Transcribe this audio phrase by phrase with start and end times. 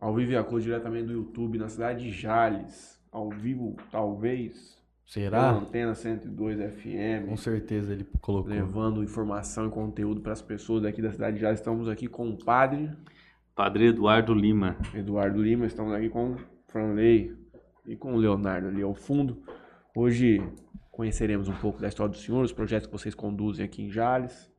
[0.00, 2.98] Ao vivo e a cor diretamente do YouTube, na cidade de Jales.
[3.12, 4.80] Ao vivo, talvez.
[5.04, 5.52] Será?
[5.52, 7.28] Na Antena 102 FM.
[7.28, 8.50] Com certeza ele colocou.
[8.50, 11.60] Levando informação e conteúdo para as pessoas daqui da cidade de Jales.
[11.60, 12.90] Estamos aqui com o padre.
[13.54, 14.74] Padre Eduardo Lima.
[14.94, 15.66] Eduardo Lima.
[15.66, 16.36] Estamos aqui com o
[16.68, 17.36] Franley
[17.84, 19.42] e com o Leonardo ali ao fundo.
[19.94, 20.42] Hoje
[20.90, 24.49] conheceremos um pouco da história do senhor, os projetos que vocês conduzem aqui em Jales.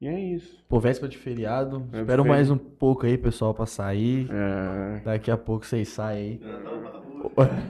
[0.00, 0.64] E é isso.
[0.68, 1.86] Pô, véspera de feriado.
[1.92, 4.28] É Espero mais um pouco aí, pessoal, pra sair.
[4.30, 6.40] É, Daqui a pouco vocês saem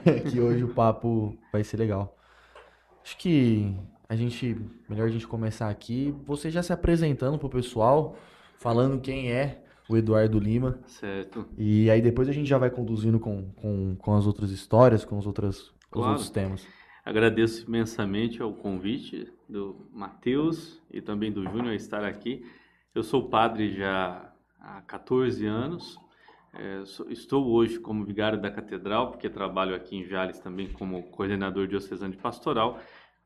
[0.04, 0.22] aí.
[0.30, 2.16] que hoje o papo vai ser legal.
[3.02, 3.74] Acho que
[4.08, 4.56] a gente.
[4.88, 6.14] Melhor a gente começar aqui.
[6.24, 8.16] Você já se apresentando pro pessoal,
[8.58, 10.78] falando quem é o Eduardo Lima.
[10.86, 11.44] Certo.
[11.58, 15.18] E aí depois a gente já vai conduzindo com, com, com as outras histórias, com
[15.18, 16.10] os outros, com os Claro.
[16.10, 16.64] outros temas.
[17.04, 22.44] Agradeço imensamente ao convite do Matheus e também do Júnior estar aqui.
[22.94, 25.98] Eu sou padre já há 14 anos.
[26.52, 31.02] É, sou- estou hoje como vigário da catedral, porque trabalho aqui em Jales também como
[31.10, 32.80] coordenador diocesano de pastoral.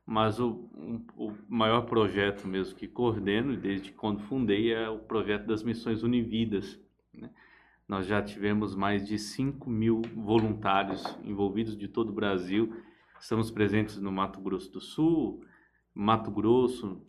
[0.05, 5.45] Mas o, um- o maior projeto mesmo que coordeno, desde quando fundei, é o projeto
[5.45, 6.79] das Missões Unividas.
[7.13, 7.29] né?
[7.87, 12.75] Nós já tivemos mais de 5 mil voluntários envolvidos de todo o Brasil.
[13.19, 15.43] Estamos presentes no Mato Grosso do Sul,
[15.95, 17.01] Mato Grosso,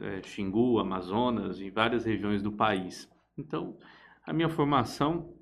[0.00, 3.08] eh, Xingu, Amazonas, em várias regiões do país.
[3.38, 3.76] Então,
[4.26, 5.32] a minha formação,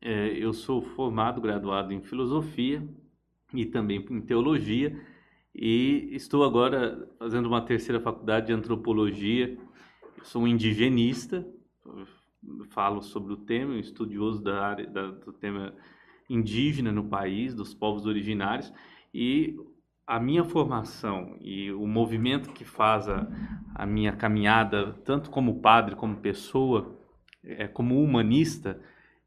[0.00, 2.82] eh, eu sou formado, graduado em filosofia
[3.52, 4.98] e também em teologia,
[5.54, 9.58] e estou agora fazendo uma terceira faculdade de antropologia.
[10.16, 11.46] Eu sou um indigenista,
[12.70, 15.74] falo sobre o tema, estudioso da área da- do tema
[16.28, 18.72] indígena no país, dos povos originários,
[19.12, 19.58] e
[20.10, 23.28] a minha formação e o movimento que faz a,
[23.72, 26.98] a minha caminhada, tanto como padre, como pessoa,
[27.44, 28.80] é, como humanista,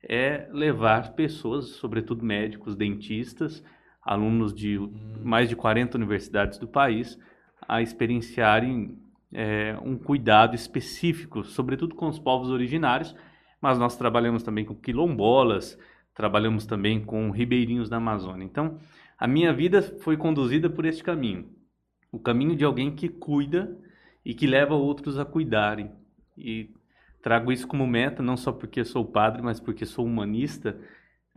[0.04, 3.64] é levar pessoas, sobretudo médicos, dentistas,
[4.02, 4.78] alunos de
[5.24, 7.18] mais de 40 universidades do país,
[7.66, 9.00] a experienciarem
[9.32, 13.16] é, um cuidado específico, sobretudo com os povos originários,
[13.62, 15.80] mas nós trabalhamos também com quilombolas,
[16.14, 18.44] trabalhamos também com ribeirinhos da Amazônia.
[18.44, 18.78] Então,
[19.18, 21.50] a minha vida foi conduzida por este caminho.
[22.12, 23.78] O caminho de alguém que cuida
[24.26, 25.92] e que leva outros a cuidarem.
[26.38, 26.70] E
[27.22, 30.78] trago isso como meta, não só porque sou padre, mas porque sou humanista.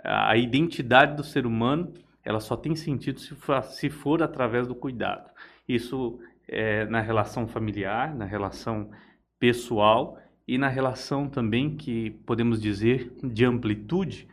[0.03, 1.93] A identidade do ser humano,
[2.25, 5.31] ela só tem sentido se for, se for através do cuidado.
[5.69, 8.91] Isso é na relação familiar, na relação
[9.39, 14.29] pessoal e na relação também que podemos dizer de amplitude,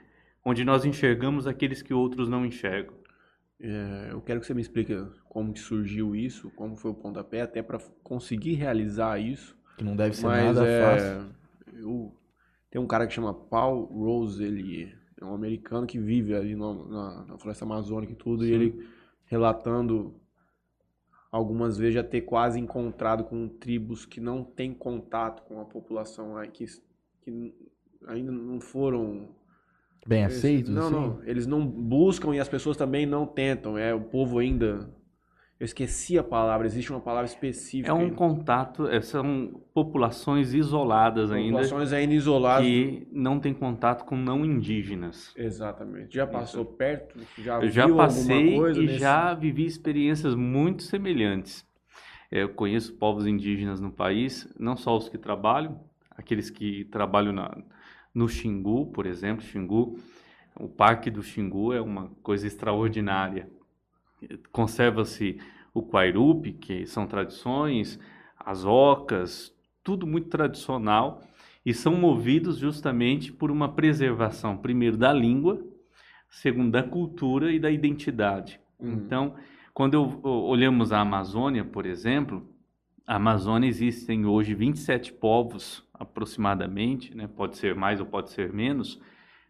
[0.45, 3.02] onde nós enxergamos aqueles que outros não enxergam.
[3.63, 4.93] É, eu quero que você me explique
[5.29, 9.57] como que surgiu isso, como foi o pontapé, até para conseguir realizar isso.
[9.77, 11.17] Que não deve ser Mas nada é, fácil.
[11.79, 12.13] eu
[12.69, 17.25] tem um cara que chama Paul Roselier, é um americano que vive ali no- na,
[17.25, 18.53] na floresta amazônica e tudo, e Sim.
[18.53, 18.87] ele
[19.25, 20.15] relatando
[21.31, 26.35] algumas vezes já ter quase encontrado com tribos que não têm contato com a população
[26.51, 26.65] que,
[27.21, 27.53] que
[28.07, 29.29] ainda não foram
[30.05, 30.93] Bem eles- aceitos, Não, assim?
[30.93, 31.19] não.
[31.25, 33.77] Eles não buscam e as pessoas também não tentam.
[33.77, 34.89] É o povo ainda.
[35.59, 36.65] Eu esqueci a palavra.
[36.67, 37.89] Existe uma palavra específica.
[37.89, 38.15] É um ainda.
[38.15, 42.65] contato, é, são populações isoladas ainda Populações ainda isoladas.
[42.67, 45.31] que não têm contato com não indígenas.
[45.37, 46.13] Exatamente.
[46.15, 47.17] Já passou perto?
[47.37, 51.65] Já Eu já passei alguma coisa e nesse- já vivi experiências muito semelhantes.
[52.29, 55.79] É, Eu conheço povos indígenas no país, não só os que trabalham,
[56.11, 57.55] aqueles que trabalham na,
[58.13, 59.99] no Xingu, por exemplo, Xingu,
[60.55, 63.49] o Parque do Xingu é uma coisa extraordinária.
[64.51, 65.39] Conserva-se
[65.73, 67.99] o Quairupi, que são tradições,
[68.37, 69.53] as ocas,
[69.83, 71.23] tudo muito tradicional
[71.65, 75.61] e são movidos justamente por uma preservação, primeiro, da língua,
[76.29, 78.59] segundo, da cultura e da identidade.
[78.79, 78.91] Uhum.
[78.91, 79.35] Então,
[79.73, 82.47] quando eu, olhamos a Amazônia, por exemplo,
[83.07, 87.27] a Amazônia existem hoje 27 povos aproximadamente, né?
[87.27, 88.99] pode ser mais ou pode ser menos,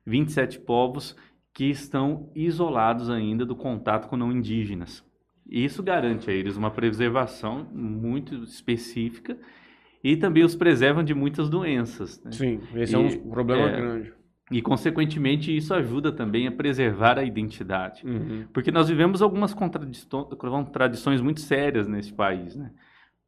[0.05, 1.15] 27 povos
[1.53, 5.03] que estão isolados ainda do contato com não indígenas.
[5.49, 9.37] E Isso garante a eles uma preservação muito específica
[10.03, 12.21] e também os preservam de muitas doenças.
[12.23, 12.31] né?
[12.31, 14.13] Sim, esse é um E- problema é, grande.
[14.51, 18.05] E, consequentemente, isso ajuda também a preservar a identidade.
[18.05, 18.45] Uhum.
[18.53, 22.71] Porque nós vivemos algumas contradições muito sérias nesse país, né?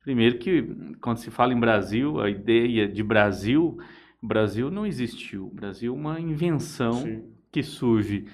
[0.05, 0.61] Primeiro que,
[1.01, 3.79] quando se fala em Brasil, a ideia de Brasil,
[4.21, 5.49] Brasil não existiu.
[5.51, 7.23] Brasil é uma invenção Sim.
[7.51, 8.27] que surge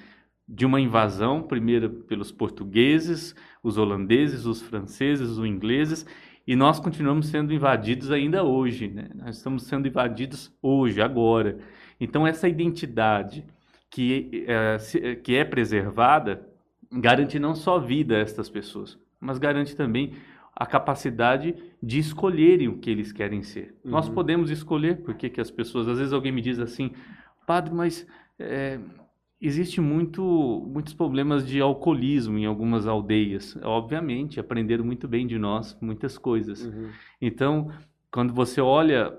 [0.45, 3.33] de uma invasão, primeiro pelos portugueses,
[3.63, 6.05] os holandeses, os franceses, os ingleses,
[6.45, 9.07] e nós continuamos sendo invadidos ainda hoje, né?
[9.15, 11.57] Nós estamos sendo invadidos hoje, agora.
[12.01, 13.45] Então essa identidade
[13.89, 16.45] que é, que é preservada
[16.91, 20.15] garante não só vida a estas pessoas, mas garante também
[20.61, 23.73] a capacidade de escolherem o que eles querem ser.
[23.83, 24.13] Nós Uhum.
[24.13, 26.91] podemos escolher porque que as pessoas, às vezes alguém me diz assim,
[27.47, 28.05] padre, mas
[28.37, 28.79] é,
[29.41, 30.21] existe muito,
[30.71, 33.57] muitos problemas de alcoolismo em algumas aldeias.
[33.63, 36.63] Obviamente, aprenderam muito bem de nós muitas coisas.
[36.63, 36.91] Uhum.
[37.19, 37.71] Então,
[38.11, 39.11] quando você olha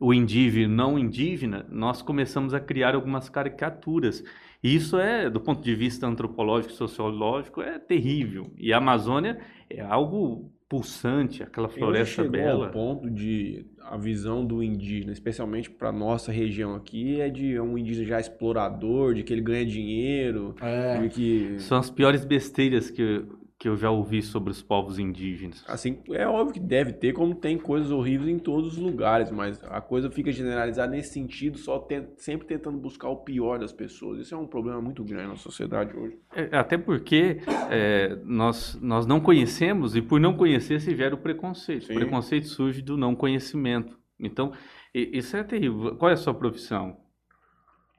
[0.00, 4.24] o indígena e não indígena, nós começamos a criar algumas caricaturas.
[4.64, 8.50] E isso é, do ponto de vista antropológico e sociológico, é terrível.
[8.56, 9.38] E a Amazônia
[9.68, 12.66] é algo pulsante, aquela floresta chegou bela.
[12.66, 17.76] ao ponto de a visão do indígena, especialmente para nossa região aqui, é de um
[17.76, 20.98] indígena já explorador, de que ele ganha dinheiro, É.
[21.02, 23.22] de que São as piores besteiras que,
[23.62, 25.64] que eu já ouvi sobre os povos indígenas.
[25.68, 29.62] assim, é óbvio que deve ter, como tem coisas horríveis em todos os lugares, mas
[29.62, 34.18] a coisa fica generalizada nesse sentido, só ten- sempre tentando buscar o pior das pessoas.
[34.18, 36.18] Isso é um problema muito grande na sociedade hoje.
[36.34, 37.38] É, Até porque
[37.70, 41.84] é, nós, nós não conhecemos e por não conhecer se gera o preconceito.
[41.86, 41.92] Sim.
[41.92, 43.96] O preconceito surge do não conhecimento.
[44.18, 44.52] Então,
[44.92, 45.94] isso é terrível.
[45.94, 46.96] Qual é a sua profissão?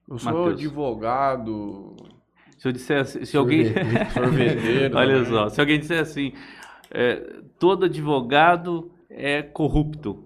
[0.10, 0.56] Eu sou Mateus.
[0.60, 1.95] advogado,
[2.63, 3.65] Se eu dissesse, se alguém,
[4.13, 4.95] sorveteiro.
[4.95, 5.25] olha também.
[5.30, 6.31] só, se alguém disser assim,
[6.89, 10.24] é, todo advogado é corrupto,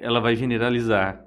[0.00, 1.22] ela vai generalizar.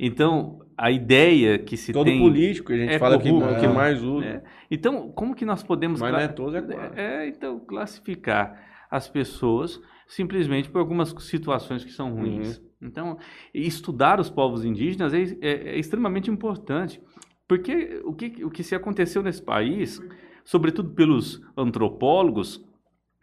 [0.00, 3.60] Então, a ideia que se Todo tem, político, a gente é fala que, corrupto.
[3.60, 4.26] que mais usa.
[4.26, 4.42] É.
[4.68, 6.92] então, como que nós podemos Mas não é todos, é claro.
[6.98, 8.60] É, então, classificar
[8.90, 12.58] as pessoas simplesmente por algumas situações que são ruins.
[12.58, 12.64] Uhum.
[12.82, 13.18] Então,
[13.54, 17.00] estudar os povos indígenas é, é- é extremamente importante,
[17.48, 20.00] porque o que, o que se aconteceu nesse país,
[20.44, 22.64] sobretudo pelos antropólogos,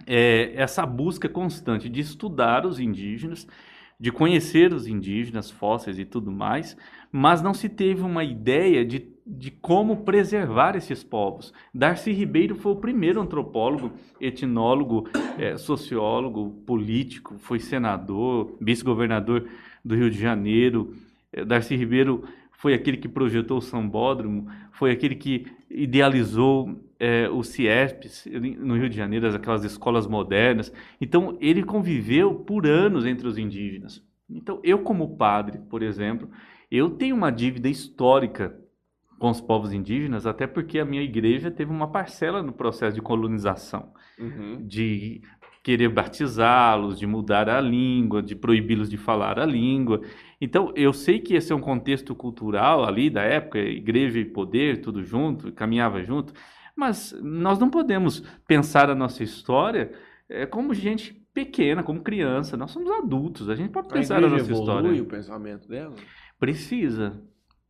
[0.06, 3.48] é essa busca constante de estudar os indígenas,
[4.00, 6.76] de conhecer os indígenas, fósseis e tudo mais,
[7.12, 11.54] mas não se teve uma ideia de, de como preservar esses povos.
[11.74, 19.48] Darcy Ribeiro foi o primeiro antropólogo, etnólogo, eh, sociólogo, político, foi senador, vice-governador
[19.86, 20.94] do Rio de Janeiro.
[21.32, 22.24] Eh, Darcy Ribeiro
[22.64, 28.26] foi aquele que projetou o sambódromo, foi aquele que idealizou eh, o CIESPs
[28.58, 30.72] no Rio de Janeiro, aquelas escolas modernas.
[31.02, 34.02] Então, ele conviveu por anos entre os indígenas.
[34.30, 36.30] Então, eu como padre, por exemplo,
[36.72, 38.58] eu tenho uma dívida histórica
[39.20, 43.02] com os povos indígenas, até porque a minha igreja teve uma parcela no processo de
[43.02, 44.66] colonização, Uhum.
[44.66, 45.22] de
[45.64, 50.02] querer batizá-los, de mudar a língua, de proibi-los de falar a língua.
[50.42, 54.82] Então, eu sei que esse é um contexto cultural ali da época, igreja e poder,
[54.82, 56.34] tudo junto, caminhava junto,
[56.76, 59.94] mas nós não podemos pensar a nossa história
[60.30, 62.58] eh, como gente pequena, como criança.
[62.58, 65.02] Nós somos adultos, a gente pode A pensar a igreja nossa evolui história.
[65.02, 66.04] o pensamento dela?
[66.40, 67.22] Precisa.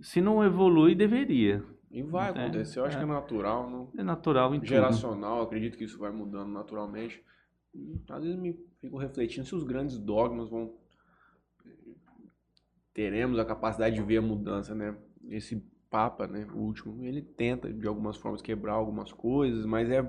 [0.02, 1.64] Se não evolui, deveria.
[1.92, 3.00] E vai É, acontecer, eu acho é.
[3.00, 3.92] que é natural, não?
[3.98, 4.68] É natural em tudo.
[4.68, 7.24] geracional, acredito que isso vai mudando naturalmente.
[7.74, 10.74] E, Às vezes me fico refletindo se os grandes dogmas vão
[12.94, 14.96] teremos a capacidade de ver a mudança, né?
[15.28, 15.56] Esse
[15.90, 20.02] papa, né, o último, ele tenta de algumas formas quebrar algumas coisas, mas é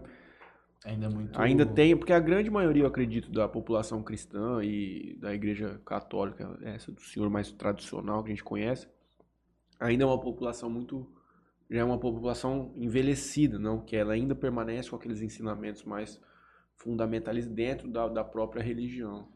[0.85, 1.39] Ainda é muito.
[1.39, 6.59] ainda tem, porque a grande maioria, eu acredito, da população cristã e da igreja católica,
[6.63, 8.87] essa do senhor mais tradicional que a gente conhece,
[9.81, 11.07] ainda é uma população muito
[11.71, 13.81] já é uma população envelhecida, não?
[13.81, 16.21] Que ela ainda permanece com aqueles ensinamentos mais
[16.77, 19.29] fundamentalistas dentro da, da própria religião.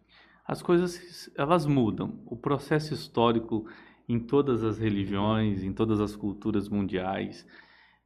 [0.47, 2.21] As coisas, elas mudam.
[2.26, 3.66] O processo histórico
[4.09, 7.47] em todas as religiões, em todas as culturas mundiais,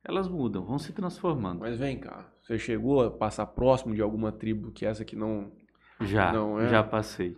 [0.04, 1.60] elas mudam, vão se transformando.
[1.60, 5.52] Mas vem cá, você chegou a passar próximo de alguma tribo que essa que não...
[6.00, 6.68] Já, Não, é?
[6.68, 7.36] já passei.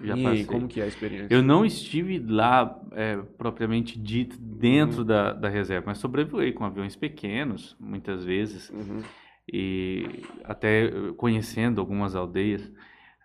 [0.00, 0.44] Já e passei.
[0.46, 1.32] como que é a experiência?
[1.32, 5.04] Eu não estive lá é, propriamente dito dentro Uhum.
[5.06, 9.02] da, da reserva, mas sobrevoei com aviões pequenos, muitas vezes, Uhum.
[9.52, 12.70] E até eh, conhecendo algumas aldeias,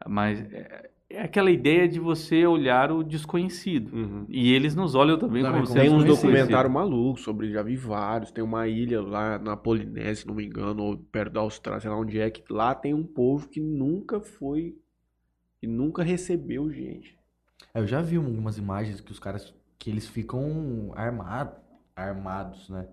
[0.08, 3.96] mas é, é aquela ideia de você olhar o desconhecido.
[3.96, 4.26] Uhum.
[4.28, 8.32] E eles nos olham também como como Tem uns documentários malucos sobre, já vi vários.
[8.32, 11.90] Tem uma ilha lá na Polinésia, se não me engano, ou perto da Austrália, sei
[11.90, 14.76] lá onde é, que lá tem um povo que nunca foi,
[15.60, 17.16] que nunca recebeu gente.
[17.74, 21.56] É, eu já vi algumas imagens que os caras que eles ficam armados,
[21.96, 22.88] armados, né?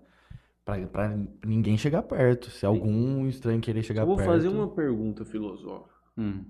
[0.65, 2.49] Pra ninguém chegar perto.
[2.49, 4.29] Se algum estranho querer chegar Eu vou perto.
[4.29, 5.93] fazer uma pergunta filosófica.
[6.17, 6.45] Hum.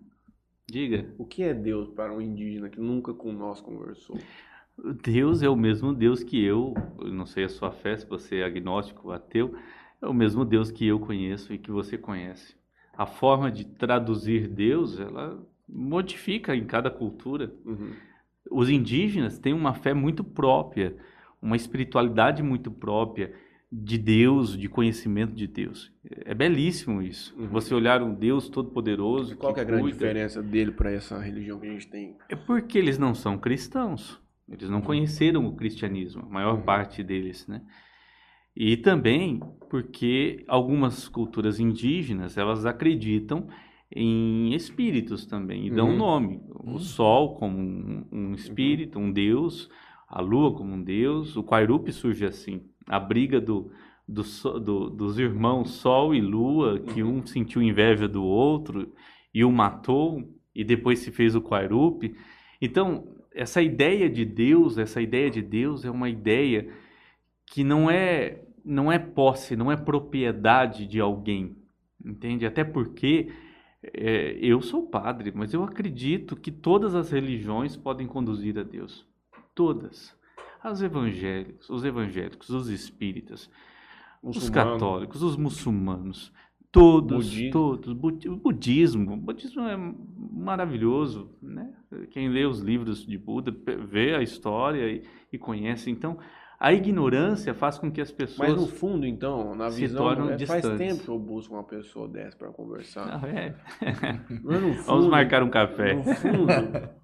[0.69, 1.13] Diga.
[1.17, 4.17] O que é Deus para um indígena que nunca com nós conversou?
[5.03, 8.37] Deus é o mesmo Deus que eu, eu não sei a sua fé, se você
[8.37, 9.55] é agnóstico ateu,
[10.01, 12.55] é o mesmo Deus que eu conheço e que você conhece.
[12.95, 17.53] A forma de traduzir Deus, ela modifica em cada cultura.
[17.65, 17.91] Uhum.
[18.49, 20.95] Os indígenas têm uma fé muito própria,
[21.41, 23.33] uma espiritualidade muito própria,
[23.75, 25.91] de Deus, de conhecimento de Deus.
[26.25, 27.33] É belíssimo isso.
[27.35, 27.47] Uhum.
[27.47, 29.35] Você olhar um Deus todo-poderoso.
[29.35, 29.97] Qual que é a grande cuida.
[29.97, 32.15] diferença dele para essa religião que a gente tem?
[32.29, 34.21] É porque eles não são cristãos.
[34.47, 36.61] Eles não conheceram o cristianismo, a maior Uhum.
[36.61, 37.61] parte deles, né?
[38.55, 43.47] E também porque algumas culturas indígenas, elas acreditam
[43.95, 45.97] em espíritos também, e dão Uhum.
[45.97, 46.41] nome.
[46.63, 49.69] O sol como um, um espírito, um deus,
[50.07, 53.71] a lua como um deus, o Quairupe surge assim, a briga do,
[54.07, 54.23] do,
[54.59, 58.91] do- dos irmãos Sol e Lua, que um sentiu inveja do outro
[59.33, 62.15] e o matou, e depois se fez o Quairupe.
[62.61, 66.69] Então, essa ideia de Deus, essa ideia de Deus é uma ideia
[67.47, 71.53] que não é não é posse, não é propriedade de alguém,
[72.03, 72.45] entende?
[72.45, 73.29] Até porque
[73.83, 79.05] é, eu sou padre, mas eu acredito que todas as religiões podem conduzir a Deus,
[79.53, 80.15] todas.
[80.61, 83.49] As evangélicos, os evangélicos, os espíritas,
[84.21, 86.31] os católicos, os muçulmanos,
[86.71, 87.51] todos, Budismo.
[87.51, 89.77] todos, budi- o budismo, o budismo é
[90.31, 91.71] maravilhoso, né?
[92.11, 93.55] Quem lê os livros de Buda
[93.85, 95.91] vê a história e, e conhece.
[95.91, 96.17] Então,
[96.59, 100.65] a ignorância faz com que as pessoas Mas no fundo, então, na visão, é, faz
[100.77, 103.19] tempo que eu busco uma pessoa dessa para conversar.
[103.21, 103.53] Ah, é.
[104.41, 105.93] Mas no fundo, Vamos marcar um café.
[105.93, 106.47] No fundo,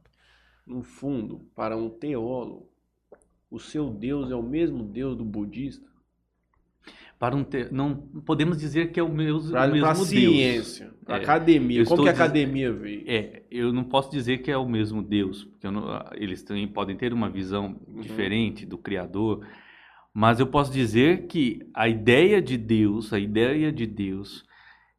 [0.69, 2.69] no fundo, para um teólogo,
[3.49, 5.89] o seu Deus é o mesmo Deus do budista?
[7.17, 7.67] Para um te...
[7.73, 7.95] não
[8.25, 10.07] podemos dizer que é o, meus, Para o mesmo a Deus.
[10.07, 11.83] ciência, para É, academia.
[11.83, 13.03] Como que a diz- academia vê?
[13.07, 16.95] É, eu não posso dizer que é o mesmo Deus, porque não- eles também podem
[16.95, 17.99] ter uma visão Uhum.
[17.99, 19.45] diferente do Criador,
[20.13, 24.45] mas eu posso dizer que a ideia de Deus, a ideia de Deus,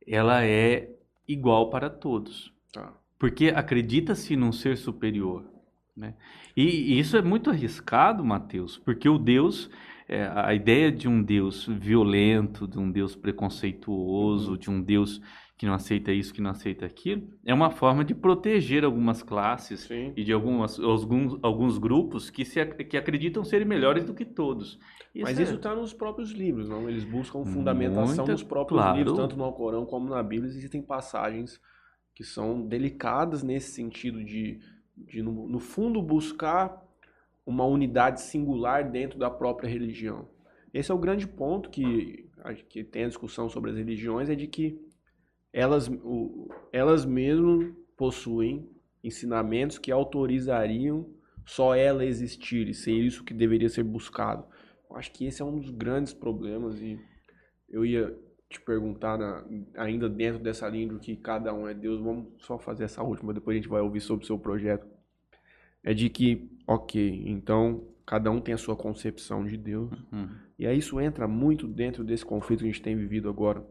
[0.07, 0.91] ela é
[1.27, 2.93] igual para todos, Tá.
[3.19, 5.45] porque acredita-se num ser superior,
[6.01, 6.15] né?
[6.57, 6.65] E,
[6.95, 9.71] e isso é muito arriscado, Mateus, porque o Deus,
[10.09, 15.21] é, a ideia de um Deus violento, de um Deus preconceituoso, de um Deus
[15.57, 19.81] que não aceita isso, que não aceita aquilo, é uma forma de proteger algumas classes
[19.81, 20.11] Sim.
[20.17, 24.79] e de algumas, alguns, alguns grupos que, se, que acreditam serem melhores do que todos.
[25.15, 26.89] Mas é- isso está nos próprios livros, não?
[26.89, 28.97] Eles buscam fundamentação Muita- nos próprios claro.
[28.97, 30.49] livros, tanto no Alcorão como na Bíblia.
[30.49, 31.61] Existem passagens
[32.15, 34.59] que são delicadas nesse sentido de,
[35.07, 36.83] de no, no fundo, buscar
[37.45, 40.29] uma unidade singular dentro da própria religião.
[40.73, 42.29] Esse é o grande ponto que,
[42.69, 44.81] que tem a discussão sobre as religiões, é de que
[45.53, 48.69] elas, o- elas mesmas possuem
[49.03, 51.09] ensinamentos que autorizariam
[51.45, 54.45] só ela existir e ser isso que deveria ser buscado.
[54.89, 56.99] Eu acho que esse é um dos grandes problemas e
[57.69, 58.17] eu ia
[58.51, 59.45] te perguntar na-
[59.77, 63.33] ainda dentro dessa linha do que cada um é Deus, vamos só fazer essa última,
[63.33, 64.87] depois a gente vai ouvir sobre o seu projeto.
[65.85, 70.29] É de que, ok, então cada um tem a sua concepção de Deus, Uhum.
[70.59, 73.65] e aí isso entra muito dentro desse conflito que a gente tem vivido agora.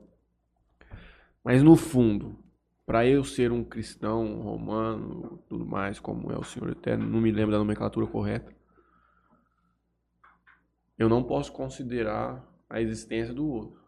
[1.43, 2.38] Mas no fundo,
[2.86, 7.31] para eu ser um cristão romano, tudo mais, como é o Senhor Eterno, não me
[7.31, 8.53] lembro da nomenclatura correta,
[10.98, 13.78] eu não posso considerar a existência do outro.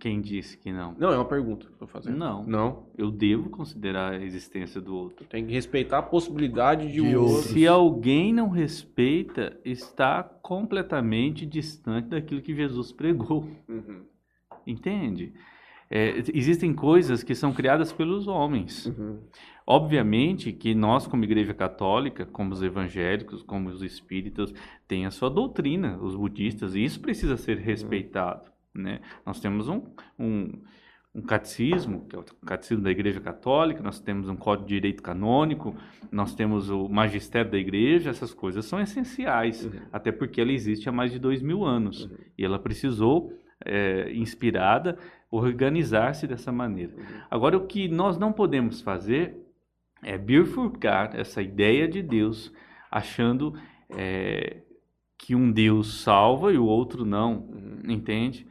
[0.00, 0.94] Quem disse que não?
[0.98, 2.16] Não, é uma pergunta que eu tô fazendo.
[2.16, 2.44] Não.
[2.44, 2.86] Não.
[2.96, 5.24] Eu devo considerar a existência do outro.
[5.26, 7.36] Tem que respeitar a possibilidade de, De o outros.
[7.36, 7.52] outro.
[7.52, 13.48] Se alguém não respeita, está completamente distante daquilo que Jesus pregou.
[13.68, 14.02] Uhum,
[14.66, 15.32] Entende?
[15.90, 18.86] É, existem coisas que são criadas pelos homens.
[18.86, 19.20] uhum.
[19.70, 24.52] Obviamente que nós, como Igreja Católica, como os evangélicos, como os espíritas,
[24.86, 28.50] tem a sua doutrina, os budistas, e isso precisa ser respeitado.
[28.74, 29.00] Né?
[29.26, 29.82] Nós temos um,
[30.18, 30.52] um,
[31.14, 35.02] um catecismo, que é o catecismo da Igreja Católica, nós temos um código de direito
[35.02, 35.74] canônico,
[36.12, 39.72] nós temos o magistério da Igreja, essas coisas são essenciais, Uhum.
[39.92, 42.16] até porque ela existe há mais de dois mil anos, Uhum.
[42.36, 43.32] e ela precisou,
[43.64, 44.96] é, inspirada,
[45.30, 46.94] organizar-se dessa maneira.
[46.94, 47.02] Uhum.
[47.30, 49.36] Agora, o que nós não podemos fazer
[50.02, 52.52] é bifurcar essa ideia de Deus,
[52.90, 53.54] achando
[53.90, 54.58] é,
[55.18, 57.80] que um Deus salva e o outro não, Uhum.
[57.88, 58.46] entende?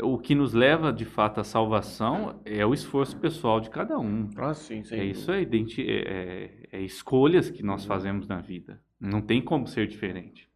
[0.00, 4.30] O que nos leva de fato à salvação é o esforço pessoal de cada um.
[4.36, 5.46] Ah, sim, sem É isso, é, é,
[5.82, 8.80] é- é escolhas que nós fazemos na vida.
[8.98, 10.48] Não tem como ser diferente.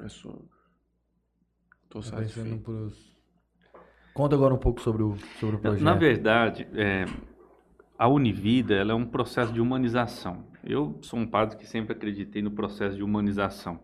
[0.00, 0.30] É só...
[1.90, 2.58] Tô Tá satisfeito.
[2.60, 3.12] pros...
[4.14, 5.82] Conta agora um pouco sobre o, sobre o projeto.
[5.84, 7.04] Na verdade, é,
[7.98, 10.46] a Univida ela é um processo de humanização.
[10.64, 13.80] Eu sou um padre que sempre acreditei no processo de humanização.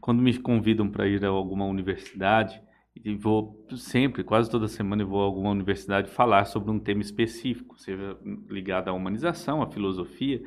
[0.00, 2.60] Quando me convidam para ir a alguma universidade,
[3.04, 7.00] e vou sempre, quase toda semana, eu vou a alguma universidade falar sobre um tema
[7.02, 8.16] específico, seja
[8.48, 10.42] ligado à humanização, à filosofia,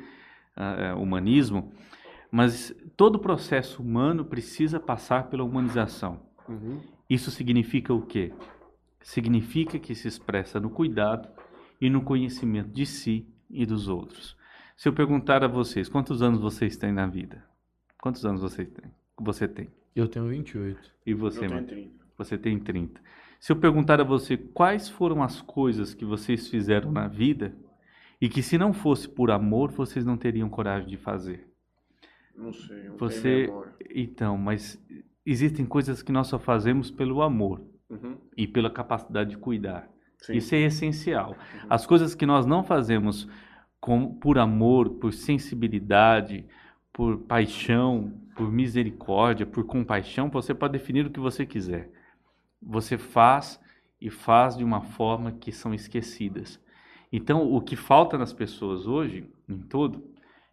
[0.56, 1.72] a- a humanismo,
[2.30, 6.20] mas todo processo humano precisa passar pela humanização.
[6.48, 6.80] Uhum.
[7.08, 8.32] Isso significa o quê?
[9.02, 11.28] Significa que se expressa no cuidado
[11.80, 14.36] e no conhecimento de si e dos outros.
[14.76, 17.44] Se eu perguntar a vocês, quantos anos vocês têm na vida?
[18.00, 18.90] Quantos anos vocês têm?
[19.18, 19.68] Você tem?
[19.94, 20.78] Eu tenho 28.
[21.04, 21.66] E você, Eu tenho mano?
[21.66, 21.99] 30.
[22.24, 23.00] Você tem 30.
[23.38, 27.54] Se eu perguntar a você quais foram as coisas que vocês fizeram na vida
[28.20, 31.48] e que se não fosse por amor, vocês não teriam coragem de fazer.
[32.36, 33.50] Não sei, não Você,
[33.94, 34.78] então, mas
[35.24, 38.16] existem coisas que nós só fazemos pelo amor Uhum.
[38.36, 39.88] e pela capacidade de cuidar.
[40.18, 40.36] Sim.
[40.36, 41.34] Isso é essencial.
[41.68, 43.26] As coisas que nós não fazemos
[43.80, 46.46] com, por amor, por sensibilidade,
[46.92, 51.90] por paixão, por misericórdia, por compaixão, você pode definir o que você quiser.
[52.62, 53.60] Você faz
[54.00, 56.60] e faz de uma forma que são esquecidas.
[57.12, 60.04] Então, o que falta nas pessoas hoje, em todo,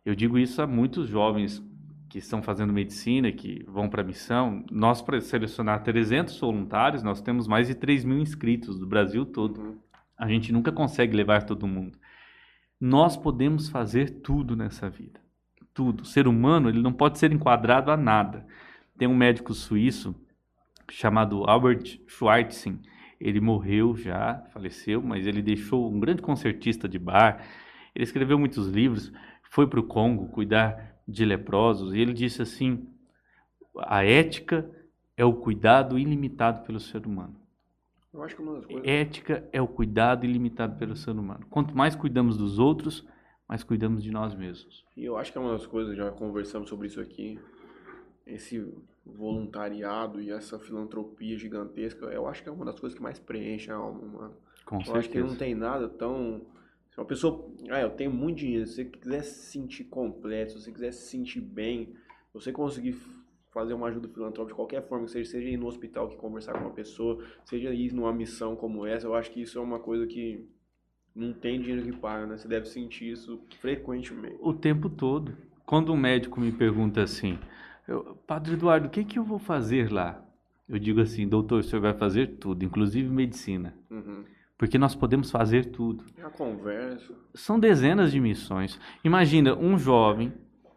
[0.06, 1.64] eu digo isso a muitos jovens
[2.10, 4.66] que estão fazendo medicina, que vão para a missão.
[4.72, 9.62] Nós, para selecionar 300 voluntários, nós temos mais de 3 mil inscritos do Brasil todo.
[9.62, 9.78] Uhum.
[10.18, 11.98] A gente nunca consegue levar todo mundo.
[12.80, 15.20] Nós podemos fazer tudo nessa vida.
[15.74, 16.02] Tudo.
[16.02, 18.46] O ser humano, ele não pode ser enquadrado a nada.
[18.98, 20.16] Tem um médico suíço
[20.90, 22.76] chamado Albert Schweitzer.
[23.20, 27.46] Ele morreu já, faleceu, mas ele deixou um grande concertista de bar.
[27.96, 29.12] Ele escreveu muitos livros,
[29.50, 32.88] foi para o Congo cuidar de leprosos e ele disse assim:
[33.78, 34.70] a ética
[35.16, 37.36] é o cuidado ilimitado pelo ser humano.
[38.14, 38.88] Eu acho que uma das coisas.
[38.88, 41.46] Ética é o cuidado ilimitado pelo ser humano.
[41.50, 43.08] Quanto mais cuidamos dos outros,
[43.48, 44.86] mais cuidamos de nós mesmos.
[44.96, 47.40] E eu acho que é uma das coisas, já conversamos sobre isso aqui,
[48.28, 48.66] esse
[49.06, 53.72] voluntariado e essa filantropia gigantesca, eu acho que é uma das coisas que mais preenche
[53.72, 54.34] a alma humana.
[54.66, 55.38] Com Eu acho que não certeza.
[55.38, 56.42] tem nada tão.
[56.92, 57.50] Se uma pessoa.
[57.70, 58.68] Ah, eu tenho muito dinheiro.
[58.68, 61.94] Se você quiser se sentir completo, se você quiser se sentir bem,
[62.34, 62.96] você conseguir
[63.54, 66.54] fazer uma ajuda filantrópica de qualquer forma, que seja, seja ir no hospital que conversar
[66.54, 69.80] com uma pessoa, seja ir numa missão como essa, eu acho que isso é uma
[69.80, 70.46] coisa que
[71.16, 72.38] não tem dinheiro que paga, né?
[72.38, 74.38] Você deve sentir isso frequentemente.
[74.42, 75.36] O tempo todo.
[75.66, 77.40] Quando um médico me pergunta assim,
[77.88, 80.24] eu, Padre Eduardo, o que, que eu vou fazer lá?
[80.68, 83.74] Eu digo assim, doutor, o senhor vai fazer tudo, inclusive medicina.
[83.90, 84.26] Uhum.
[84.58, 86.04] Porque nós podemos fazer tudo.
[86.22, 87.14] A conversa.
[87.34, 88.80] São dezenas de missões.
[89.04, 90.34] Imagina um jovem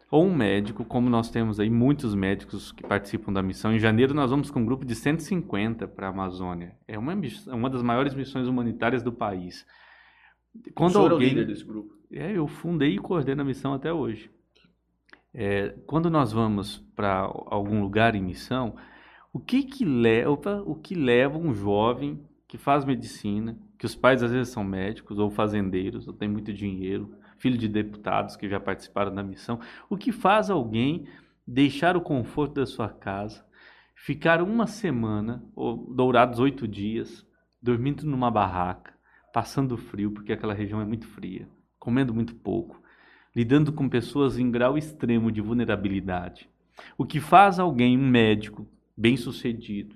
[0.09, 3.73] ou um médico, como nós temos aí muitos médicos que participam da missão.
[3.73, 6.75] Em janeiro nós vamos com um grupo de 150 para a Amazônia.
[6.87, 7.13] É uma,
[7.47, 9.65] uma das maiores missões humanitárias do país.
[10.75, 11.93] Quando o senhor é o alguém líder desse grupo.
[12.11, 14.29] é, eu fundei e coordeno a missão até hoje.
[15.33, 18.75] É, quando nós vamos para algum lugar em missão,
[19.31, 24.21] o que que leva, o que leva um jovem que faz medicina, que os pais
[24.21, 28.59] às vezes são médicos ou fazendeiros, ou tem muito dinheiro, filho de deputados que já
[28.59, 31.07] participaram da missão, o que faz alguém
[31.47, 33.45] deixar o conforto da sua casa,
[33.95, 37.25] ficar uma semana ou dourados oito dias,
[37.61, 38.93] dormindo numa barraca,
[39.33, 41.47] passando frio porque aquela região é muito fria,
[41.79, 42.80] comendo muito pouco,
[43.35, 46.49] lidando com pessoas em grau extremo de vulnerabilidade.
[46.97, 48.67] O que faz alguém, um médico
[48.97, 49.95] bem-sucedido,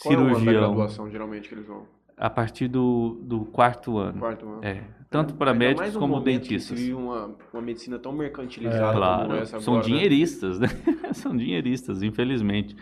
[0.00, 1.86] Qual é cirurgião, graduação, geralmente, que eles vão?
[2.16, 4.18] a partir do, do quarto ano.
[4.20, 4.64] Quarto ano.
[4.64, 6.78] É, tanto para Ainda médicos mais um como que dentistas.
[6.78, 9.94] vive uma, uma medicina tão mercantilizada como Claro, essa são agora, né?
[9.94, 10.68] dinheiristas, né?
[11.12, 12.74] são dinheiristas, infelizmente.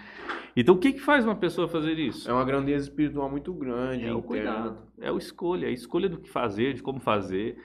[0.57, 2.31] Então, o que, que faz uma pessoa fazer isso?
[2.31, 6.19] É uma grandeza espiritual muito grande, É o cuidado, é o escolha, a escolha do
[6.19, 7.59] que fazer, de como fazer.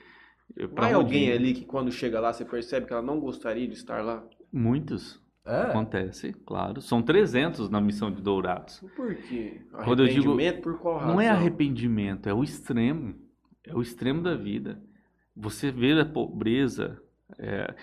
[0.54, 1.32] Pra Vai onde alguém ir.
[1.32, 4.22] ali que quando chega lá você percebe que ela não gostaria de estar lá?
[4.52, 5.20] Muitos.
[5.46, 5.62] É.
[5.62, 6.80] Acontece, claro.
[6.80, 8.84] São 300 na missão de Dourados.
[8.94, 9.62] Por quê?
[9.84, 11.14] Quando eu digo- Arrependimento por qual razão?
[11.14, 13.14] Não é arrependimento, é o extremo.
[13.66, 14.80] É o extremo da vida.
[15.36, 17.00] Você vê a pobreza.
[17.38, 17.74] é,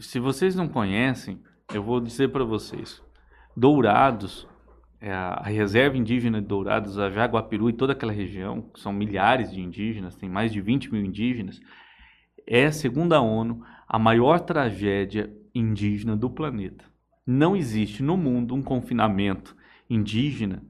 [0.00, 1.40] se vocês não conhecem,
[1.72, 3.00] eu vou dizer para vocês.
[3.56, 4.46] Dourados,
[5.00, 8.92] é a, a reserva indígena de Dourados, a Jaguapiru e toda aquela região, que são
[8.92, 11.60] milhares de indígenas, tem mais de 20 mil indígenas,
[12.46, 16.84] é, segundo a ONU, a maior tragédia indígena do planeta.
[17.26, 19.56] Não existe no mundo um confinamento
[19.88, 20.62] indígena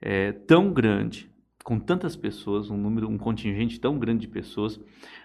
[0.00, 1.30] é, tão grande,
[1.62, 4.80] com tantas pessoas, um número, um contingente tão grande de pessoas,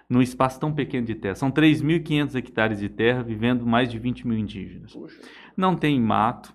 [0.09, 1.35] num espaço tão pequeno de terra.
[1.35, 4.93] São 3.500 hectares de terra, vivendo mais de 20 mil indígenas.
[4.93, 5.19] Poxa,
[5.55, 6.53] Não tem mato,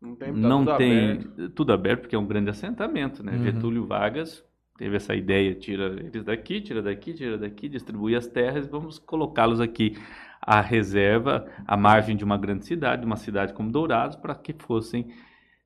[0.00, 1.50] não tem, tá não tudo tem aberto.
[1.50, 3.32] tudo aberto, porque é um grande assentamento, né?
[3.32, 3.42] Uhum.
[3.44, 4.44] Getúlio Vargas
[4.76, 8.98] teve essa ideia, tira eles daqui, tira daqui, tira daqui, distribui as terras e vamos
[8.98, 9.96] colocá-los aqui
[10.40, 15.14] à reserva, à margem de uma grande cidade, uma cidade como Dourados, para que fossem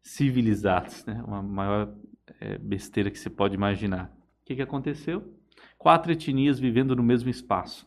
[0.02, 1.22] civilizados, né?
[1.26, 1.92] Uma maior
[2.40, 4.12] eh, besteira que se pode imaginar.
[4.42, 5.34] O que, que aconteceu?
[5.76, 7.86] Quatro etnias vivendo no mesmo espaço.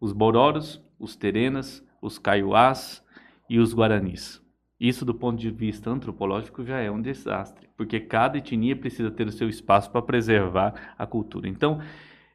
[0.00, 3.04] Os Bororos, os Terenas, os Kaiowás
[3.48, 4.43] e os Guaranis.
[4.86, 9.26] Isso, do ponto de vista antropológico, já é um desastre, porque cada etnia precisa ter
[9.26, 11.48] o seu espaço para preservar a cultura.
[11.48, 11.80] Então,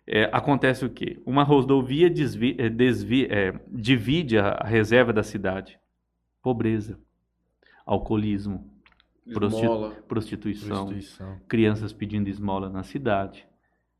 [0.08, 1.22] é, acontece o quê?
[1.28, 5.80] Uma rodovia desvi, é, desvi, é, divide a, reserva da cidade.
[6.42, 7.00] Pobreza,
[7.86, 8.68] alcoolismo,
[9.28, 9.92] Esmola.
[10.08, 11.40] prostituição, Prostituição.
[11.48, 13.48] crianças pedindo esmola na cidade,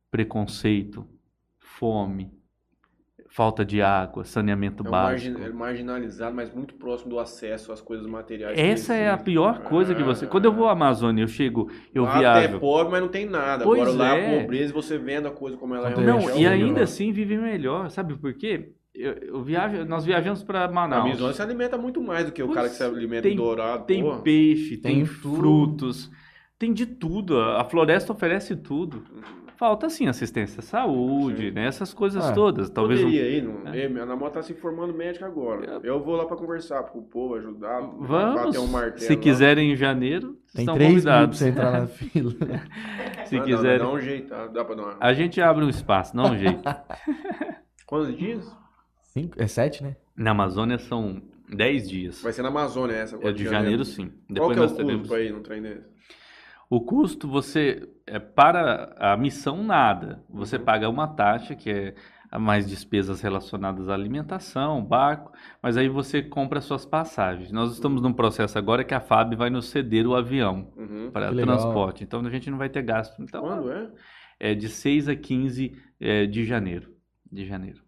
[0.10, 1.08] preconceito,
[1.60, 2.32] fome,
[3.32, 5.38] falta de água, saneamento É, básico.
[5.38, 8.58] margin- é marginalizado, mas muito próximo do acesso às coisas materiais.
[8.58, 10.26] Essa é a pior coisa que você.
[10.26, 12.56] Quando eu vou à Amazônia, eu chego, eu Lá viajo.
[12.56, 13.64] é pobre, mas não tem nada.
[13.64, 14.38] Pois Agora lá é.
[14.38, 16.42] a pobreza e você vendo a coisa como ela Não, realmente Não, é.
[16.42, 18.72] e ainda assim vive melhor, sabe por quê?
[18.96, 21.06] Eu, eu viajo, nós viajamos para A Manaus.
[21.06, 23.38] Amazônia se alimenta muito mais do que o Pois, cara que se alimenta tem- em
[23.38, 23.86] dourado.
[23.86, 24.22] Tem porra.
[24.22, 25.36] peixe, tem, Tem tudo.
[25.38, 26.12] frutos,
[26.58, 27.38] tem de tudo.
[27.40, 29.04] A a floresta oferece tudo.
[29.60, 31.52] Falta sim assistência à saúde, Sim.
[31.52, 31.66] né?
[31.68, 32.70] Essas coisas Ah, todas.
[32.70, 33.82] Talvez um- Poderia ir, não, É.
[33.84, 35.82] é, minha namorada tá se formando médica agora.
[35.84, 38.46] Eu vou lá pra conversar com o povo, ajudar, Vamos.
[38.46, 39.00] bater um martelo.
[39.02, 39.20] Se lá.
[39.20, 41.40] quiserem em janeiro, Tem estão três convidados.
[41.40, 42.32] pra entrar na fila.
[43.26, 44.98] Se Ah, quiserem, Dá, dá um jeito, dá pra dar uma...
[44.98, 46.62] a gente abre um espaço, dá um jeito.
[47.86, 48.50] Quantos dias?
[49.12, 49.98] Cinco, é sete, né?
[50.16, 51.22] Na Amazônia são
[51.54, 52.22] 10 dias.
[52.22, 53.16] Vai ser na Amazônia essa.
[53.18, 54.08] agora É de janeiro, sim.
[54.08, 55.08] Qual Depois que é o nós custo teremos.
[55.10, 55.86] pra ir num trem desse?
[56.70, 60.24] O custo, você, é, para a missão, nada.
[60.30, 60.64] Você Uhum.
[60.66, 61.70] paga uma taxa, que
[62.32, 65.32] é mais despesas relacionadas à alimentação, barco,
[65.64, 67.52] mas aí você compra suas passagens.
[67.52, 71.10] Nós estamos num processo agora que a FAB vai nos ceder o avião Uhum.
[71.12, 71.58] para Que legal.
[71.58, 72.04] transporte.
[72.04, 73.22] Então a gente não vai ter gasto.
[73.22, 73.90] Então, Quando é?
[74.40, 76.94] é de 6 a 15 é, de janeiro.
[77.32, 77.82] De janeiro.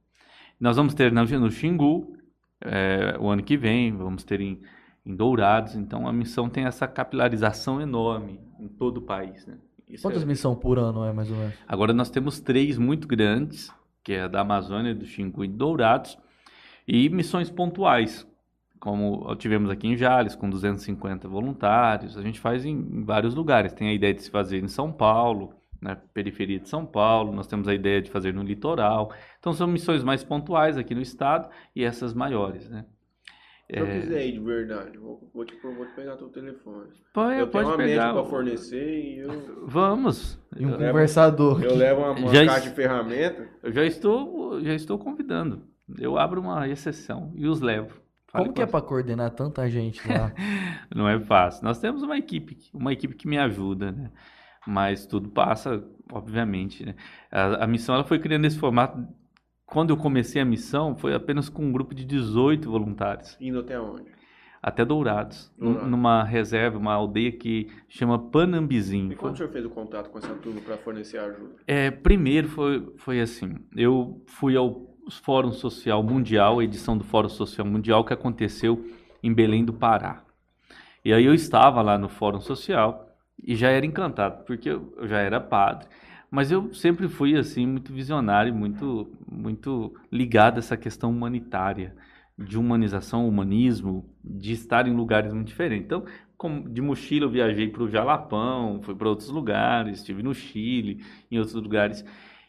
[0.59, 2.15] Nós vamos ter no, no Xingu
[2.61, 4.59] é, o ano que vem, vamos ter em,
[5.05, 5.75] em Dourados.
[5.75, 9.45] Então a missão tem essa capilarização enorme em todo o país.
[9.45, 9.57] Né?
[9.91, 11.53] Isso Quantas é- missões por ano é, mais ou menos?
[11.67, 13.71] Agora nós temos três muito grandes,
[14.03, 16.17] que é a da Amazônia, do Xingu e Dourados,
[16.87, 18.27] e missões pontuais,
[18.79, 22.17] como tivemos aqui em Jales, com 250 voluntários.
[22.17, 23.73] A gente faz em, em vários lugares.
[23.73, 27.31] Tem a ideia de se fazer em São Paulo, na periferia de São Paulo.
[27.31, 29.13] Nós temos a ideia de fazer no litoral.
[29.39, 32.85] Então são missões mais pontuais aqui no estado e essas maiores, né?
[33.73, 36.89] Se eu quiser ir de verdade, vou, vou, te, vou te pegar teu telefone.
[37.13, 38.15] Pode, eu tenho pode uma pegar.
[38.15, 40.39] o- fornecer e eu, Vamos.
[40.57, 41.63] E um levo- conversador.
[41.63, 43.47] eu levo uma, uma Já caixa es- de ferramenta.
[43.63, 45.63] Eu já estou, já estou convidando.
[45.97, 47.99] Eu abro uma exceção e os levo.
[48.27, 50.33] Fale Como com que é a- pra coordenar tanta gente lá?
[50.93, 51.63] Não é fácil.
[51.63, 54.11] Nós temos uma equipe, uma equipe que me ajuda, né?
[54.67, 56.95] Mas tudo passa, obviamente, né?
[57.31, 58.97] A, a missão ela foi criando esse formato.
[59.71, 63.79] Quando eu comecei a missão, foi apenas com um grupo de 18 voluntários, Indo até
[63.79, 64.11] onde?
[64.61, 65.89] até Dourados, num- Dourados.
[65.91, 69.13] numa reserva, uma aldeia que chama Panambizinho.
[69.13, 71.55] E quando o senhor fez o contato com essa turma para fornecer ajuda?
[71.65, 74.91] É, primeiro foi, foi assim, eu fui ao
[75.23, 78.85] Fórum Social Mundial, a edição do Fórum Social Mundial que aconteceu
[79.23, 80.21] em Belém do Pará.
[81.03, 83.07] E aí eu estava lá no Fórum Social
[83.41, 85.87] e já era encantado, porque eu já era padre.
[86.31, 91.95] Mas eu sempre fui assim muito visionário, muito muito ligado a essa questão humanitária,
[92.37, 95.85] de humanização, humanismo, de estar em lugares muito diferentes.
[95.85, 96.05] Então,
[96.37, 101.03] como de mochila eu viajei para o Jalapão, fui para outros lugares, estive no Chile,
[101.29, 102.03] em outros lugares.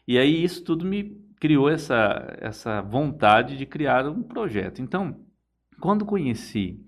[0.07, 4.81] E aí isso tudo me criou essa essa vontade de criar um projeto.
[4.81, 5.19] Então,
[5.79, 6.79] quando conheci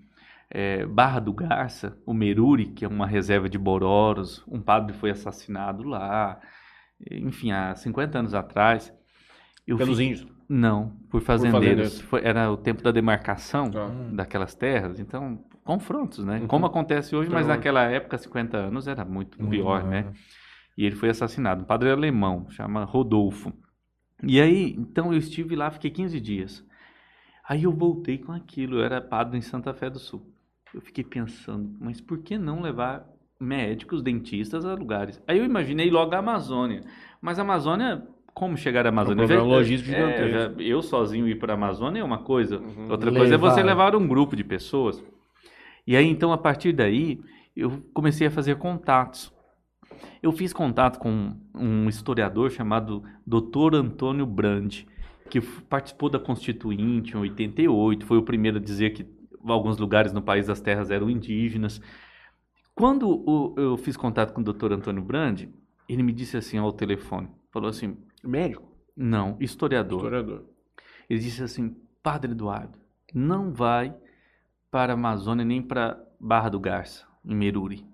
[0.49, 5.12] eh, Barra do Garça, o Meruri, que é uma reserva de Bororos, um padre foi
[5.12, 6.39] assassinado lá,
[7.12, 8.93] enfim, há 50 anos atrás.
[9.67, 10.27] Eu Pelos fi- índios.
[10.47, 11.63] Não, por fazendeiros.
[11.65, 12.01] fazendeiros.
[12.01, 13.88] Foi- era o tempo da demarcação Tá.
[14.13, 16.39] daquelas terras, então, confrontos, né?
[16.41, 16.47] Uhum.
[16.47, 20.13] Como acontece hoje, mas Então- naquela época, 50 anos, era muito, Muito pior, maior, né?
[20.77, 21.63] E ele foi assassinado.
[21.63, 23.51] Um padre alemão, chama Rodolfo.
[24.23, 26.63] E aí, então eu estive lá, fiquei 15 dias.
[27.47, 30.31] Aí eu voltei com aquilo, eu era padre em Santa Fé do Sul.
[30.73, 33.05] Eu fiquei pensando, mas por que não levar
[33.39, 35.21] médicos, dentistas a lugares?
[35.28, 36.82] Aí eu imaginei logo a Amazônia.
[37.21, 39.24] Mas a Amazônia, como chegar à Amazônia?
[39.24, 40.60] Eu programa já- logístico é, eu gigantesco.
[40.62, 42.60] já- eu sozinho ir para a Amazônia é uma coisa.
[42.60, 42.89] Uhum.
[42.89, 43.89] Outra coisa é você Levar.
[43.91, 45.04] levar um grupo de pessoas.
[45.88, 47.19] E aí, então, a partir daí,
[47.56, 49.32] eu comecei a fazer contatos.
[50.21, 53.76] Eu fiz contato com um historiador chamado Dr.
[53.76, 54.88] Antônio Brandi,
[55.30, 59.06] que participou da Constituinte em 88, foi o primeiro a dizer que
[59.48, 61.80] alguns lugares no país das terras eram indígenas.
[62.76, 64.74] Quando o- eu fiz contato com o Dr.
[64.74, 65.50] Antônio Brandi,
[65.88, 68.70] ele me disse assim ao telefone, falou assim, Médico?
[68.96, 70.00] não, historiador.
[70.00, 70.44] Historiador.
[71.10, 72.78] Ele disse assim: Padre Eduardo,
[73.14, 73.96] não vai
[74.70, 77.86] para a Amazônia nem para Barra do Garça, em Meruri.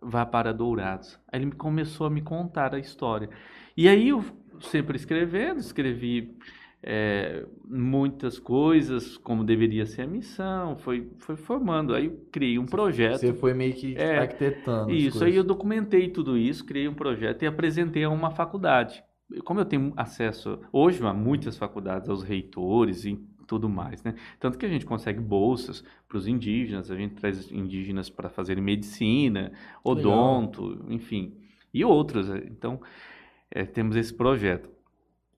[0.00, 1.18] Vá para Dourados.
[1.30, 3.28] Aí ele começou a me contar a história.
[3.76, 4.24] E aí eu
[4.60, 6.36] sempre escrevendo, escrevi
[6.82, 11.94] é, muitas coisas como deveria ser a missão, foi, foi formando.
[11.94, 13.20] Aí eu criei um projeto.
[13.20, 14.90] Você foi meio que É, arquitetando.
[14.90, 19.02] Isso, aí eu documentei tudo isso, criei um projeto e apresentei a uma faculdade.
[19.44, 23.16] Como eu tenho acesso hoje a muitas faculdades, aos reitores e
[23.46, 24.14] tudo mais, né?
[24.40, 28.62] Tanto que a gente consegue bolsas para os indígenas, a gente traz indígenas para fazerem
[28.62, 29.52] medicina,
[29.84, 31.34] odonto, enfim,
[31.72, 32.28] e outros.
[32.28, 32.42] né?
[32.46, 32.80] Então,
[33.50, 34.68] é, temos esse projeto.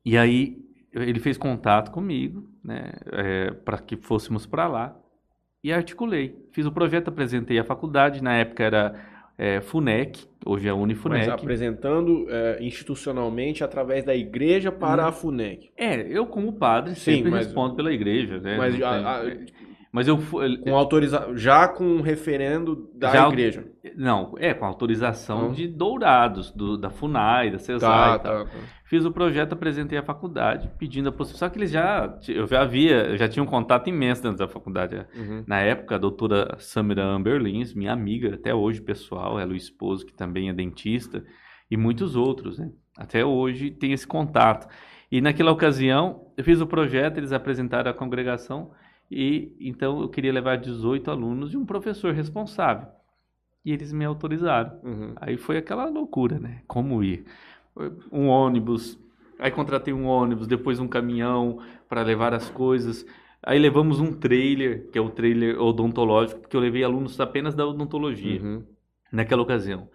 [0.04, 2.92] E aí ele fez contato comigo, né,
[3.64, 4.96] para que fôssemos para lá
[5.62, 6.36] e articulei.
[6.52, 8.94] Fiz o projeto, apresentei à faculdade, na época era
[9.36, 11.28] é, FUNEC, hoje é Mas Unifunec.
[11.28, 15.08] apresentando é, institucionalmente através da igreja para Hum.
[15.08, 15.70] a FUNEC.
[15.76, 18.56] É, eu como padre Sim, sempre mas- respondo pela igreja, né?
[18.56, 19.44] Mas, a- a- é.
[19.94, 21.28] Mas eu fui, com autoriza...
[21.36, 23.64] já com um referendo da Já- igreja.
[23.96, 25.52] não, é com autorização Hum.
[25.52, 28.44] de Dourados, do- da Funai, da CESAI Tá, e tal.
[28.44, 28.58] tá, tá.
[28.86, 31.38] Fiz o projeto, apresentei à faculdade, pedindo a possibilidade.
[31.38, 34.48] Só que eles já, eu já havia, eu já tinha um contato imenso dentro da
[34.48, 35.06] faculdade.
[35.16, 35.44] Uhum.
[35.46, 40.04] Na época, a doutora Samira Amberlins, minha amiga até hoje pessoal, ela é o esposo
[40.04, 41.24] que também é dentista,
[41.70, 42.68] e muitos outros, né?
[42.98, 44.66] Até hoje tem esse contato.
[45.10, 48.70] E naquela ocasião, eu fiz o projeto, eles apresentaram à congregação,
[49.10, 52.88] e então eu queria levar 18 alunos e um professor responsável.
[53.64, 54.78] E eles me autorizaram.
[54.82, 55.12] Uhum.
[55.16, 56.62] Aí foi aquela loucura, né?
[56.66, 57.24] Como ir?
[58.12, 58.98] Um ônibus,
[59.38, 63.06] aí contratei um ônibus, depois um caminhão para levar as coisas.
[63.42, 67.66] Aí levamos um trailer, que é o trailer odontológico, porque eu levei alunos apenas da
[67.66, 68.64] odontologia Uhum.
[69.12, 69.88] naquela ocasião.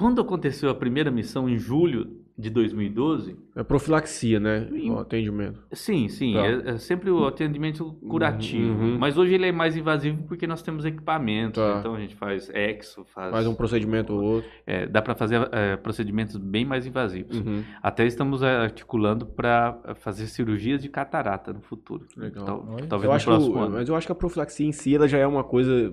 [0.00, 4.66] Quando aconteceu a primeira missão em julho de 2012, É profilaxia, né?
[4.72, 5.60] Em- O atendimento.
[5.74, 6.46] sim, sim, Tá.
[6.46, 8.72] é, é sempre o atendimento curativo.
[8.82, 8.98] Uhum.
[8.98, 11.76] Mas hoje ele é mais invasivo porque nós temos equipamentos, Tá.
[11.80, 14.50] então a gente faz exo, faz, Faz um procedimento ou outro.
[14.66, 17.38] é, dá para fazer é, procedimentos bem mais invasivos.
[17.38, 17.62] Uhum.
[17.82, 22.06] Até estamos é, articulando para fazer cirurgias de catarata no futuro.
[22.16, 22.46] Legal.
[22.46, 23.74] Tal- talvez Eu no acho próximo que, o- ano.
[23.74, 25.92] mas eu acho que a profilaxia em si ela já é uma coisa.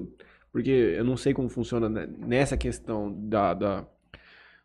[0.50, 3.86] Porque eu não sei como funciona nessa questão da, da,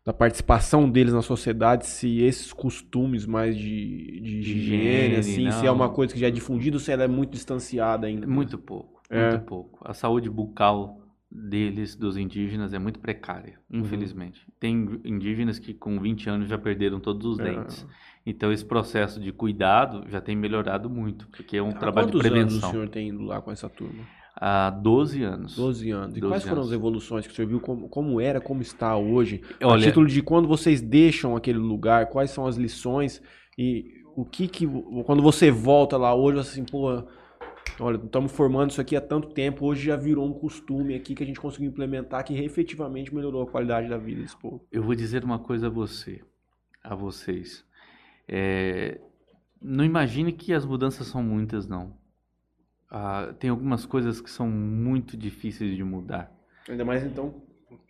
[0.05, 5.65] da participação deles na sociedade, se esses costumes mais de, de higiene, Higiene, assim, se
[5.65, 8.27] é uma coisa que já é difundida ou se ela é muito distanciada ainda.
[8.27, 9.29] Muito pouco, É.
[9.31, 9.79] muito pouco.
[9.87, 10.99] A saúde bucal
[11.31, 13.79] deles, dos indígenas, é muito precária, Uhum.
[13.79, 14.45] infelizmente.
[14.59, 17.43] Tem indígenas que com 20 anos já perderam todos os É.
[17.43, 17.87] dentes.
[18.25, 22.13] Então esse processo de cuidado já tem melhorado muito, porque é um Há trabalho de
[22.13, 22.71] quantos anos o prevenção.
[22.71, 24.03] senhor tem ido lá com essa turma?
[24.45, 25.55] Há 12 anos.
[25.55, 26.17] 12 anos.
[26.17, 26.67] E 12 quais foram anos.
[26.67, 27.61] as evoluções que o senhor viu?
[27.61, 29.41] Como, como era, como está hoje?
[29.61, 33.21] a Olha, título de quando vocês deixam aquele lugar, quais são as lições
[33.57, 33.85] e
[34.17, 34.67] o que que
[35.05, 37.05] quando você volta lá hoje, você assim, pô,
[37.79, 41.23] olha, estamos formando isso aqui há tanto tempo, hoje já virou um costume aqui que
[41.23, 44.67] a gente conseguiu implementar que efetivamente melhorou a qualidade da vida desse povo.
[44.69, 46.19] Eu vou dizer uma coisa a você,
[46.83, 47.63] a vocês.
[48.27, 48.99] É,
[49.61, 52.02] não imagine que as mudanças são muitas, não.
[52.95, 56.31] Ah, tem algumas coisas que são muito difíceis de mudar.
[56.69, 57.41] Ainda mais então.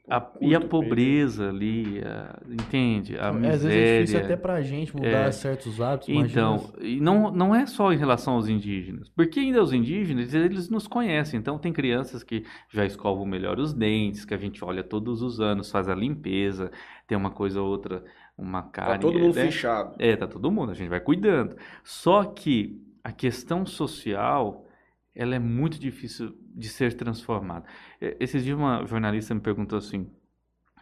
[0.10, 0.68] A- e a período.
[0.70, 3.18] pobreza ali, a- entende?
[3.18, 3.56] A É, miséria.
[3.56, 5.32] às vezes é difícil até pra gente mudar É.
[5.32, 6.10] certos hábitos.
[6.10, 10.70] Então, e não, não é só em relação aos indígenas, porque ainda os indígenas, eles
[10.70, 14.84] nos conhecem, então tem crianças que já escovam melhor os dentes, que a gente olha
[14.84, 16.70] todos os anos, faz a limpeza,
[17.08, 18.04] tem uma coisa ou outra,
[18.38, 19.42] uma Tá cárie, todo mundo né?
[19.46, 19.96] fechado.
[20.00, 21.56] É, tá todo mundo, a gente vai cuidando.
[21.84, 24.66] Só que a questão social,
[25.16, 27.66] ela é muito difícil de ser transformada.
[28.20, 30.10] Esses dias uma jornalista me perguntou assim,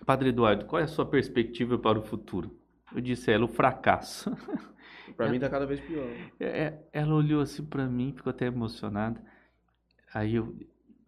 [0.05, 2.57] Padre Eduardo, qual é a sua perspectiva para o futuro?
[2.93, 4.31] Eu disse a ela, o fracasso.
[5.15, 6.07] Pra mim tá cada vez pior.
[6.39, 9.21] É, é, Ela olhou assim para mim, ficou até emocionada.
[10.13, 10.55] Aí eu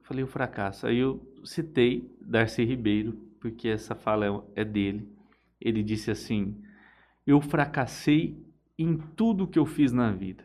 [0.03, 0.85] falei o fracasso.
[0.85, 5.09] Aí eu citei Darcy Ribeiro, porque essa fala é, é dele.
[5.59, 6.61] Ele disse assim:
[7.25, 8.37] Eu fracassei
[8.77, 10.43] em tudo que eu fiz na vida.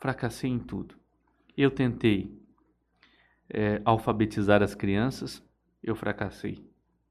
[0.00, 0.99] Fracassei em tudo.
[1.60, 2.16] Eu tentei
[3.48, 5.42] é, alfabetizar as crianças,
[5.82, 6.58] eu fracassei.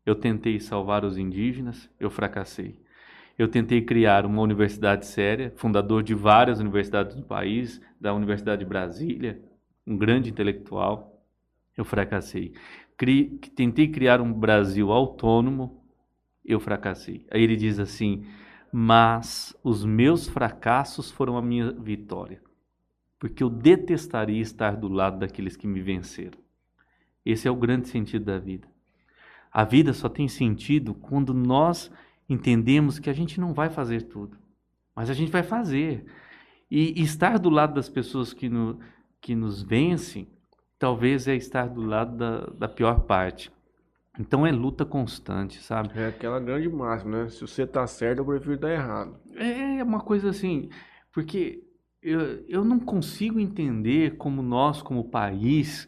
[0.06, 2.80] Eu tentei salvar os indígenas, eu fracassei.
[3.38, 8.70] Eu tentei criar uma universidade séria, fundador de várias universidades do país, da Universidade de
[8.70, 9.42] Brasília,
[9.88, 11.24] um grande intelectual.
[11.78, 12.54] Eu fracassei.
[12.98, 15.84] Cri- tentei criar um Brasil autônomo,
[16.46, 17.26] eu fracassei.
[17.32, 18.26] Aí ele diz assim:
[18.72, 22.42] Mas os meus fracassos foram a minha vitória,
[23.19, 26.39] porque eu detestaria estar do lado daqueles que me venceram.
[27.25, 28.67] Esse é o grande sentido da vida.
[29.51, 31.91] A vida só tem sentido quando nós
[32.29, 34.38] entendemos que a gente não vai fazer tudo,
[34.95, 36.05] mas a gente vai fazer.
[36.71, 38.79] E, estar do lado das pessoas que, no,
[39.19, 40.27] que nos vencem,
[40.77, 43.51] talvez é estar do lado da, da pior parte.
[44.19, 45.91] Então é luta constante, sabe?
[45.95, 47.29] É aquela grande máxima, né?
[47.29, 49.17] Se você tá certo, eu prefiro estar errado.
[49.36, 50.69] É uma coisa assim,
[51.12, 51.63] porque
[52.02, 55.88] eu, eu não consigo entender como nós, como país,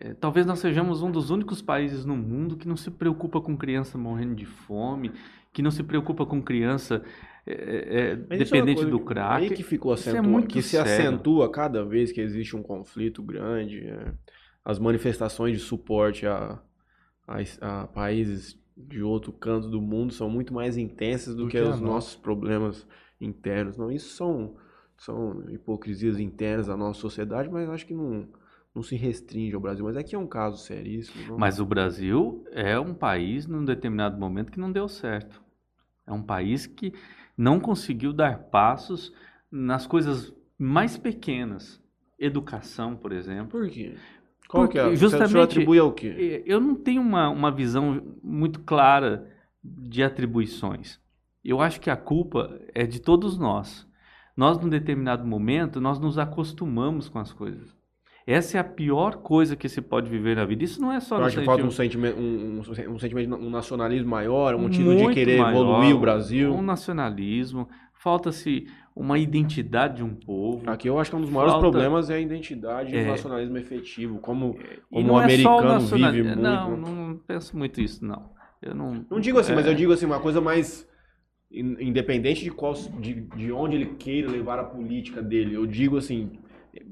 [0.00, 3.56] é, talvez nós sejamos um dos únicos países no mundo que não se preocupa com
[3.56, 5.12] criança morrendo de fome,
[5.52, 7.02] que não se preocupa com criança
[7.46, 9.42] é, é, dependente do crack.
[9.42, 10.92] Aí que ficou acentua, é que se sério.
[10.92, 13.86] acentua cada vez que existe um conflito grande.
[13.86, 14.12] É,
[14.64, 16.60] as manifestações de suporte a,
[17.26, 21.56] a, a, países de outro canto do mundo são muito mais intensas do, do que,
[21.56, 22.86] que os nossos problemas
[23.18, 23.78] internos.
[23.78, 24.56] Não, isso são,
[24.98, 28.28] são hipocrisias internas da nossa sociedade, mas acho que não,
[28.74, 29.84] não se restringe ao Brasil.
[29.84, 31.28] Mas aqui é um caso seríssimo.
[31.28, 31.38] Não?
[31.38, 35.40] Mas o Brasil é um país, num determinado momento, que não deu certo.
[36.06, 36.92] É um país que
[37.36, 39.12] não conseguiu dar passos
[39.50, 41.80] nas coisas mais pequenas.
[42.18, 43.60] Educação, por exemplo.
[43.60, 43.94] Por quê?
[44.48, 44.96] Qual Porque, que é?
[44.96, 46.42] Justamente, Você atribui ao quê?
[46.44, 49.30] Eu não tenho uma, uma visão muito clara
[49.62, 50.98] de atribuições.
[51.44, 53.87] Eu acho que a culpa é de todos nós.
[54.38, 57.76] Nós, num determinado momento, nós nos acostumamos com as coisas.
[58.24, 60.62] Essa é a pior coisa que se pode viver na vida.
[60.62, 64.08] Isso não é só Eu acho que falta um sentimento, um, um, sentimento, um nacionalismo
[64.08, 66.54] maior, um motivo de querer maior, evoluir o Brasil.
[66.54, 67.68] Um nacionalismo.
[67.94, 70.70] Falta-se uma identidade de um povo.
[70.70, 71.68] Aqui eu acho que um dos maiores Falta...
[71.68, 73.02] problemas é a identidade é.
[73.02, 74.56] e o nacionalismo efetivo, como,
[74.88, 76.12] como o é americano é nacional...
[76.12, 76.40] vive muito.
[76.40, 78.30] Não, não penso muito isso, não.
[78.62, 79.56] Eu não, não digo assim, é...
[79.56, 80.88] mas eu digo assim, uma coisa mais
[81.50, 85.54] independente de, qual, de, de onde ele queira levar a política dele.
[85.54, 86.30] Eu digo assim,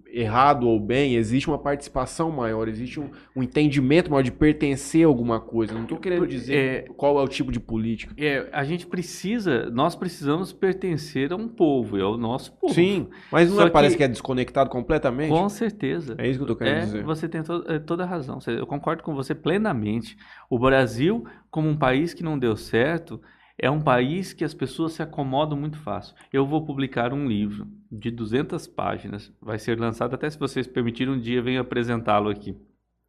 [0.06, 5.08] errado ou bem, existe uma participação maior, existe um, um entendimento maior de pertencer a
[5.08, 5.74] alguma coisa.
[5.74, 8.14] Não estou querendo dizer é, qual é o tipo de política.
[8.16, 12.72] É, a gente precisa, nós precisamos pertencer a um povo, é o nosso povo.
[12.72, 15.28] Sim, mas não é, parece que é desconectado completamente?
[15.28, 16.14] Com certeza.
[16.18, 17.04] É isso que eu estou querendo é, dizer.
[17.04, 18.38] Você tem to é, toda a razão.
[18.46, 20.16] Eu concordo com você plenamente.
[20.48, 23.20] O Brasil, como um país que não deu certo,
[23.58, 26.14] é um país que as pessoas se acomodam muito fácil.
[26.32, 31.14] Eu vou publicar um livro de 200 páginas, vai ser lançado até se vocês permitirem
[31.14, 32.54] um dia venho apresentá-lo aqui.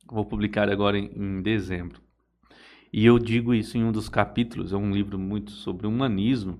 [0.09, 2.01] Vou publicar agora em, em, dezembro.
[2.93, 6.57] E eu digo isso em um dos capítulos, é um livro muito sobre humanismo,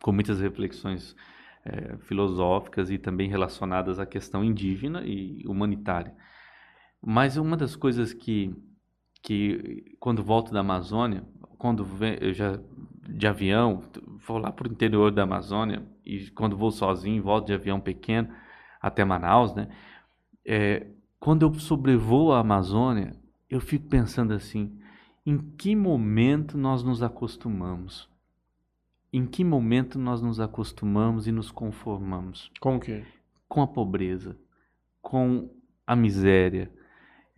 [0.00, 1.16] com muitas reflexões
[1.64, 6.14] é, filosóficas e também relacionadas à questão indígena e humanitária.
[7.02, 8.54] Mas uma das coisas que,
[9.20, 11.24] que quando volto da Amazônia,
[11.58, 12.60] quando vem, eu já
[13.08, 13.82] de avião,
[14.26, 18.32] vou lá para o interior da Amazônia e quando vou sozinho, volto de avião pequeno
[18.80, 19.68] até Manaus, né?
[20.44, 20.86] É,
[21.18, 23.16] quando eu sobrevoo a Amazônia,
[23.48, 24.78] eu fico pensando assim:
[25.24, 28.08] em que momento nós nos acostumamos?
[29.12, 32.50] Em que momento nós nos acostumamos e nos conformamos?
[32.60, 33.04] Com o quê?
[33.48, 34.36] Com a pobreza,
[35.00, 35.50] com
[35.86, 36.70] a miséria,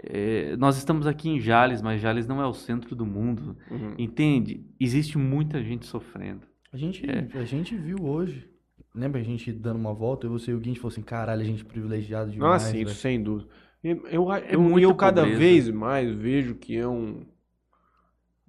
[0.03, 3.57] é, nós estamos aqui em Jales, mas Jales não é o centro do mundo.
[3.71, 3.95] Uhum.
[3.99, 4.65] Entende?
[4.79, 6.43] Existe muita gente sofrendo.
[6.73, 7.29] A gente, é.
[7.35, 8.49] a gente viu hoje.
[8.95, 11.45] Lembra a gente dando uma volta e você e o Guincho falou assim: caralho, a
[11.45, 12.65] gente privilegiado demais.
[12.65, 13.49] Ah, sim, isso sem dúvida.
[13.83, 17.25] Eu, eu, é eu, eu cada vez mais vejo que é um.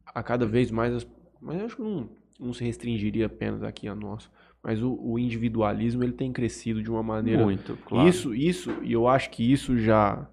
[0.05, 1.05] A cada vez mais.
[1.41, 2.09] Mas eu acho que não,
[2.39, 4.29] não se restringiria apenas aqui a nós.
[4.61, 7.43] Mas o, o individualismo ele tem crescido de uma maneira.
[7.43, 8.07] Muito, claro.
[8.07, 10.27] Isso, isso, e eu acho que isso já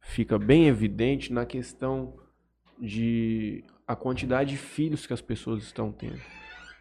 [0.00, 2.14] fica bem evidente na questão
[2.78, 6.20] de a quantidade de filhos que as pessoas estão tendo.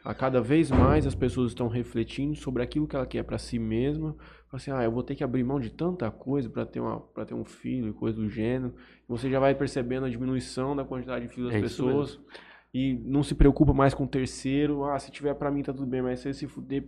[0.04, 3.60] A cada vez mais as pessoas estão refletindo sobre aquilo que ela quer para si
[3.60, 4.16] mesma.
[4.52, 7.34] Assim, ah, eu vou ter que abrir mão de tanta coisa para ter, uma, ter
[7.34, 8.74] um filho, coisa do gênero.
[9.08, 12.20] Você já vai percebendo a diminuição da quantidade de filhos das é pessoas.
[12.74, 14.86] E não se preocupa mais com o terceiro.
[14.86, 16.86] Ah, se tiver para mim tá tudo bem, mas se ele se fuder,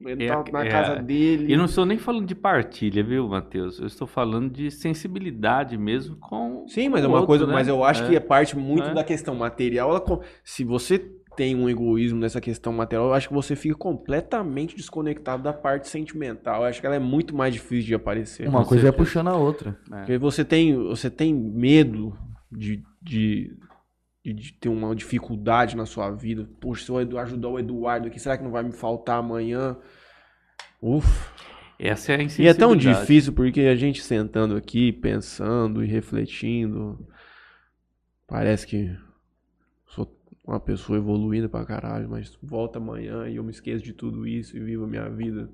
[0.00, 1.52] ele é, tá na é, casa dele.
[1.52, 3.80] E não estou nem falando de partilha, viu, Matheus?
[3.80, 6.64] Eu estou falando de sensibilidade mesmo com.
[6.68, 7.46] Sim, mas é uma outro, coisa.
[7.46, 7.52] Né?
[7.52, 8.08] Mas eu acho é.
[8.08, 8.94] que é parte muito é.
[8.94, 9.90] da questão material.
[9.90, 10.98] Ela, se você
[11.36, 15.88] tem um egoísmo nessa questão material, eu acho que você fica completamente desconectado da parte
[15.88, 16.62] sentimental.
[16.62, 18.48] Eu acho que ela é muito mais difícil de aparecer.
[18.48, 19.78] Uma coisa é puxando a outra.
[19.88, 22.16] Porque você tem, você tem medo
[22.50, 23.56] de, de
[24.32, 26.48] de ter uma dificuldade na sua vida.
[26.60, 29.76] Poxa, se eu ajudar o Eduardo aqui, será que não vai me faltar amanhã?
[30.80, 31.32] Ufa.
[31.78, 36.98] Essa é a E é tão difícil porque a gente sentando aqui, pensando e refletindo,
[38.26, 38.96] parece que
[39.86, 40.12] sou
[40.44, 44.56] uma pessoa evoluída pra caralho, mas volta amanhã e eu me esqueço de tudo isso
[44.56, 45.48] e vivo a minha vida.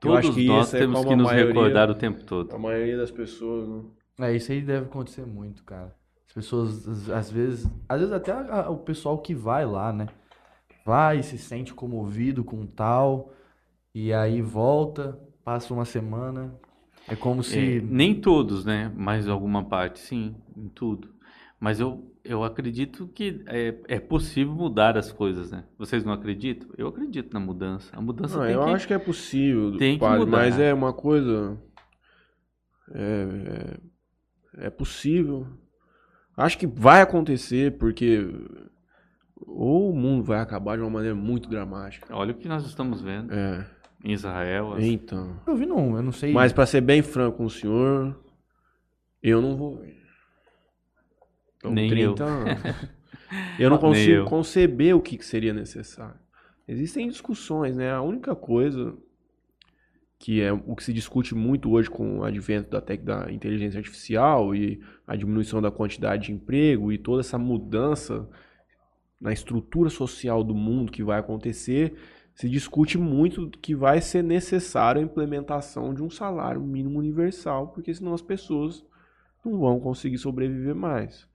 [0.00, 2.24] Todos eu acho que nós isso é temos é que nos maioria, recordar o tempo
[2.24, 2.54] todo.
[2.54, 3.82] A maioria das pessoas, né?
[4.18, 5.94] É, isso aí deve acontecer muito, cara
[6.36, 10.06] pessoas, às vezes, às vezes até a, o pessoal que vai lá, né?
[10.84, 13.32] Vai, se sente comovido com tal,
[13.94, 16.54] e aí volta, passa uma semana.
[17.08, 17.78] É como se.
[17.78, 18.92] É, nem todos, né?
[18.94, 21.08] Mas alguma parte, sim, em tudo.
[21.58, 25.64] Mas eu, eu acredito que é, é possível mudar as coisas, né?
[25.78, 26.68] Vocês não acreditam?
[26.76, 27.90] Eu acredito na mudança.
[27.96, 28.70] A mudança Não, tem eu que...
[28.72, 30.36] acho que é possível, tem que padre, mudar.
[30.36, 31.56] mas é uma coisa.
[32.92, 33.78] É,
[34.58, 35.46] é, é possível.
[36.36, 38.28] Acho que vai acontecer, porque
[39.46, 42.14] ou o mundo vai acabar de uma maneira muito dramática.
[42.14, 43.64] Olha o que nós estamos vendo É,
[44.04, 44.74] em Israel.
[44.74, 45.40] as- então.
[45.46, 46.32] Eu vi não, eu não sei.
[46.32, 48.18] Mas pra ser bem franco com o senhor,
[49.22, 49.96] eu não vou ver.
[51.62, 52.62] São Nem 30 anos.
[53.58, 54.24] Eu não consigo eu.
[54.26, 56.14] conceber o que que seria necessário.
[56.68, 57.90] Existem discussões, né?
[57.90, 58.96] A única coisa
[60.18, 63.78] que é o que se discute muito hoje com o advento da, tec- da inteligência
[63.78, 68.28] artificial e a diminuição da quantidade de emprego e toda essa mudança
[69.20, 71.94] na estrutura social do mundo que vai acontecer,
[72.34, 77.94] se discute muito que vai ser necessário a implementação de um salário mínimo universal, porque
[77.94, 78.84] senão as pessoas
[79.44, 81.26] não vão conseguir sobreviver mais.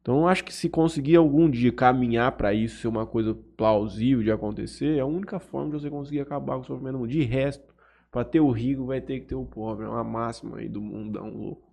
[0.00, 4.32] Então, acho que se conseguir algum dia caminhar para isso ser uma coisa plausível de
[4.32, 7.06] acontecer, é a única forma de você conseguir acabar com o sofrimento.
[7.06, 7.71] De resto,
[8.12, 9.86] para ter o rico, vai ter que ter o pobre.
[9.86, 11.72] É uma máxima aí do mundão louco.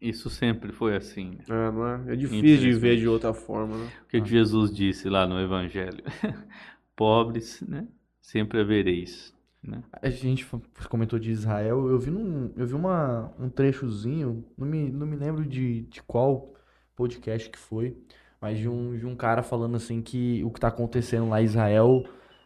[0.00, 1.32] Isso sempre foi assim.
[1.32, 1.44] né?
[1.48, 2.12] É, não é?
[2.12, 3.90] É difícil de ver de outra forma, né?
[4.04, 6.02] O que, que Jesus disse lá no Evangelho?
[6.96, 7.86] Pobres, né?
[8.22, 9.34] Sempre havereis.
[9.62, 9.82] Né?
[10.00, 10.46] A gente
[10.88, 15.16] comentou de Israel, eu vi, num, eu vi uma, um trechozinho, não me, não me
[15.16, 16.54] lembro de, de qual
[16.94, 17.96] podcast que foi,
[18.40, 21.46] mas de um, de um cara falando assim que o que tá acontecendo lá em
[21.46, 22.04] Israel,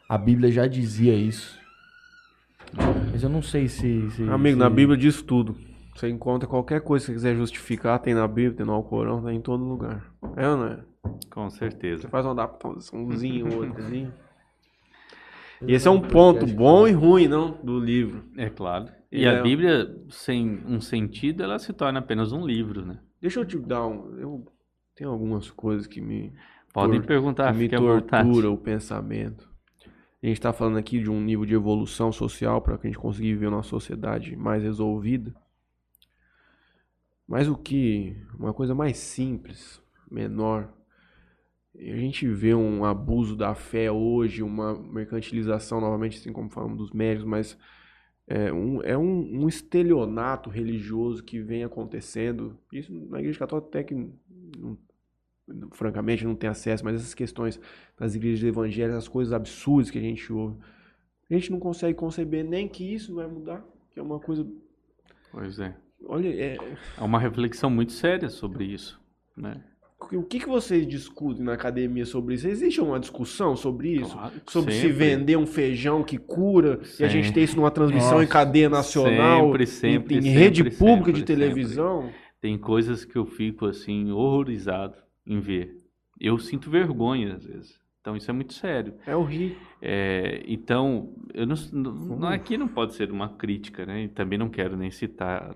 [0.08, 1.57] a Bíblia já dizia isso.
[3.12, 4.10] Mas eu não sei se...
[4.10, 5.56] se- Amigo, se- na Bíblia diz tudo.
[5.94, 9.36] Você encontra qualquer coisa que você quiser justificar, tem na Bíblia, tem no Alcorão, tem
[9.36, 10.12] em todo lugar.
[10.36, 10.78] É ou não é?
[11.30, 12.02] Com certeza.
[12.02, 14.14] Você faz uma adaptaçãozinha, outrazinha.
[15.60, 17.50] Eu E esse é um ponto bom e ruim, não?
[17.50, 18.22] Do livro.
[18.36, 18.86] É claro.
[19.10, 23.00] E E a é- Bíblia, sem um sentido, ela se torna apenas um livro, né?
[23.20, 24.16] Deixa eu te dar um.
[24.18, 24.46] Eu
[24.94, 26.32] tenho algumas coisas que me,
[26.72, 29.48] Podem Tor- perguntar, que me tortura o pensamento.
[30.22, 32.98] A gente está falando aqui de um nível de evolução social para que a gente
[32.98, 35.34] conseguir viver uma sociedade mais resolvida.
[37.26, 38.16] Mas o que.
[38.38, 40.72] Uma coisa mais simples, menor.
[41.76, 46.90] A gente vê um abuso da fé hoje, uma mercantilização, novamente, assim como falamos dos
[46.90, 47.56] médicos, mas
[48.26, 52.58] é um, é um, um estelionato religioso que vem acontecendo.
[52.72, 54.76] Isso na Igreja Católica até que, não-
[55.72, 57.60] francamente, não tem acesso, mas essas questões
[57.98, 60.56] das igrejas evangélicas, as coisas absurdas que a gente ouve,
[61.30, 64.46] a gente não consegue conceber nem que isso vai mudar, que é uma coisa.
[65.32, 65.74] Pois é.
[66.06, 66.56] Olha, é,
[66.98, 69.00] É uma reflexão muito séria sobre isso,
[69.36, 69.62] né?
[70.12, 72.46] o que, que vocês discutem na academia sobre isso?
[72.46, 74.12] Existe uma discussão sobre isso?
[74.12, 74.92] Claro Sobre se sempre.
[74.96, 77.40] vender um feijão que cura e a gente Sempre.
[77.40, 78.32] ter isso numa transmissão em Nossa.
[78.32, 82.10] cadeia nacional, Sempre, em- sempre, em, sempre, rede pública de sempre, televisão.
[82.40, 84.96] Tem coisas que eu fico assim horrorizado
[85.28, 85.80] em ver.
[86.20, 87.80] Eu sinto vergonha às vezes.
[88.00, 88.94] Então isso é muito sério.
[89.06, 89.58] É horrível.
[89.82, 94.04] É, então, eu não, não, não- aqui não pode ser uma crítica, né?
[94.04, 95.54] E também não quero nem citar,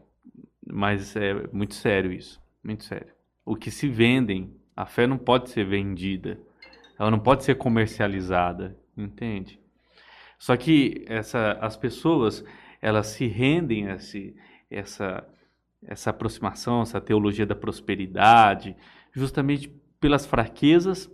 [0.66, 3.08] mas é muito sério isso, muito sério.
[3.44, 6.38] O que se vendem, a fé não pode ser vendida,
[6.98, 9.58] ela não pode ser comercializada, entende?
[10.38, 12.44] Só que essa, as pessoas,
[12.80, 14.34] elas se rendem a esse,
[14.70, 15.24] essa,
[15.86, 18.76] essa aproximação, essa teologia da prosperidade,
[19.12, 19.68] justamente
[20.00, 21.10] pelas fraquezas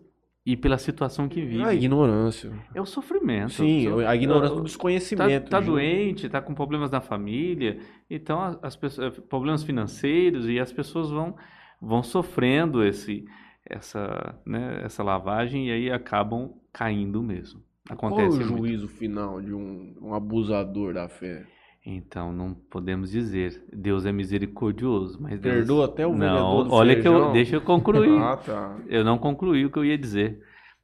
[0.47, 1.65] e pela situação que vivem.
[1.67, 2.51] A ignorância.
[2.75, 3.53] É o sofrimento.
[3.53, 5.51] Sim, a ignorância do Tá, desconhecimento.
[5.51, 5.73] tá junto.
[5.73, 7.79] doente, tá com problemas na família,
[8.09, 11.37] então as pessoas, problemas financeiros e as pessoas vão
[11.81, 13.25] vão sofrendo esse
[13.65, 17.61] essa né, essa lavagem e aí acabam caindo mesmo.
[17.97, 18.59] Qual é Acontece o muito.
[18.67, 21.45] juízo final de um, um abusador da fé?
[21.87, 26.71] Então não podemos dizer Deus é misericordioso, mas Deus Perdoa até o vendedor não.
[26.75, 28.11] Olha que eu deixa eu concluir.
[28.21, 28.77] Ah, tá.
[28.89, 30.43] Eu não concluí o que eu ia dizer.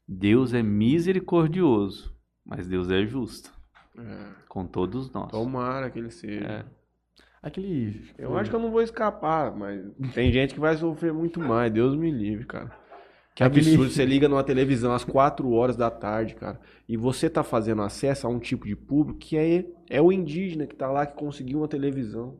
[0.09, 2.14] Deus é misericordioso,
[2.45, 3.51] mas Deus é justo
[3.99, 5.30] É, com todos nós.
[5.30, 6.45] tomara que ele seja.
[6.45, 6.64] É.
[7.42, 8.03] Aquele...
[8.18, 9.82] Eu acho que eu não vou escapar, mas
[10.14, 11.70] tem gente que vai sofrer muito mais.
[11.70, 12.72] Deus me livre, cara.
[13.34, 13.90] Que Aquele- absurdo.
[13.90, 18.26] Você liga numa televisão às 4 horas da tarde, cara, e você tá fazendo acesso
[18.26, 21.59] a um tipo de público que é, é o indígena que tá lá, que conseguiu
[21.59, 22.39] uma televisão.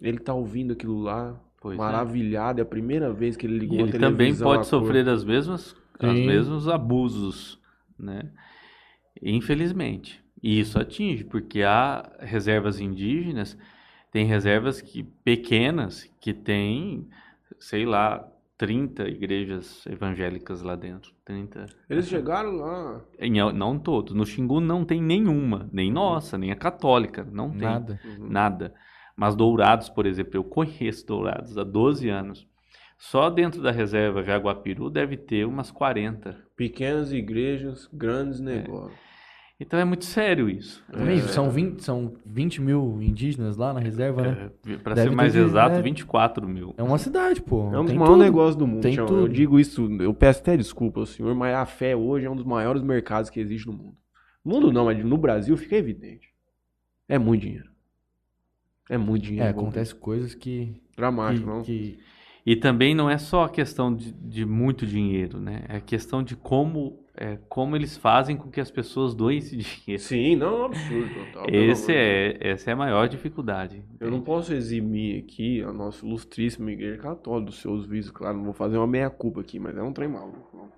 [0.00, 1.78] Ele tá ouvindo aquilo lá, Pois é.
[1.78, 2.60] maravilhado.
[2.60, 4.10] É a primeira vez que ele ligou E uma ele televisão.
[4.10, 4.80] também pode cor.
[4.80, 7.60] sofrer das mesmas, os mesmos abusos,
[7.98, 8.30] né?
[9.20, 10.22] Infelizmente.
[10.42, 13.56] E isso atinge, porque há reservas indígenas,
[14.10, 17.08] tem reservas que pequenas que tem,
[17.60, 18.28] sei lá,
[18.62, 21.10] 30 igrejas evangélicas lá dentro.
[21.24, 21.66] 30.
[21.90, 23.00] Eles chegaram lá.
[23.18, 24.14] Em- não todos.
[24.14, 28.00] No Xingu não tem nenhuma, nem nossa, nem a católica, não tem Nada.
[28.04, 28.28] Uhum.
[28.30, 28.72] nada.
[29.16, 32.46] Mas Dourados, por exemplo, eu conheço Dourados há 12 anos.
[32.96, 36.36] Só dentro da reserva Jaguapiru deve ter umas 40.
[36.56, 38.62] Pequenas igrejas, grandes É.
[39.62, 40.82] Então é muito sério isso.
[40.90, 44.50] Também são, 20, são 20 mil indígenas lá na reserva, né?
[44.82, 45.82] Para Deve ser mais ter- exato, é.
[45.82, 46.74] 24 mil.
[46.76, 47.72] É uma cidade, pô.
[47.72, 48.82] É um dos maiores negócios do mundo.
[48.82, 49.20] Tem tudo.
[49.20, 52.34] Eu digo isso, eu peço até desculpa ao senhor, mas a fé hoje é um
[52.36, 53.96] dos maiores mercados que existe no mundo.
[54.44, 56.28] No mundo não, mas no Brasil fica evidente.
[57.08, 57.70] É muito dinheiro.
[58.90, 59.46] É muito dinheiro.
[59.46, 60.82] É, acontece coisas que.
[60.96, 61.62] Dramático, que, não?
[61.62, 61.98] que-
[62.44, 65.64] E também não é só a questão de, de muito dinheiro, né?
[65.68, 69.56] É a questão de como, é, como eles fazem com que as pessoas doem esse
[69.56, 70.02] dinheiro.
[70.02, 71.14] Sim, não, é um absurdo.
[71.26, 73.84] Total, Esse é, essa é a maior dificuldade.
[74.00, 78.44] Eu não posso eximir aqui a nossa ilustríssima igreja católica dos seus vícios, claro, não
[78.44, 80.68] vou fazer uma meia-culpa aqui, mas é um trem maluco.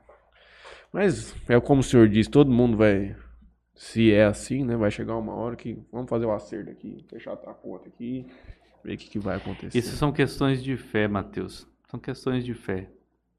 [0.93, 3.17] Mas é como o senhor disse, todo mundo vai,
[3.75, 7.33] se é assim, né, vai chegar uma hora que vamos fazer o acerto aqui, fechar
[7.33, 8.27] a conta aqui,
[8.85, 9.77] ver o que, que vai acontecer.
[9.77, 11.67] Isso são questões de fé, Mateus.
[11.89, 12.91] São questões de fé.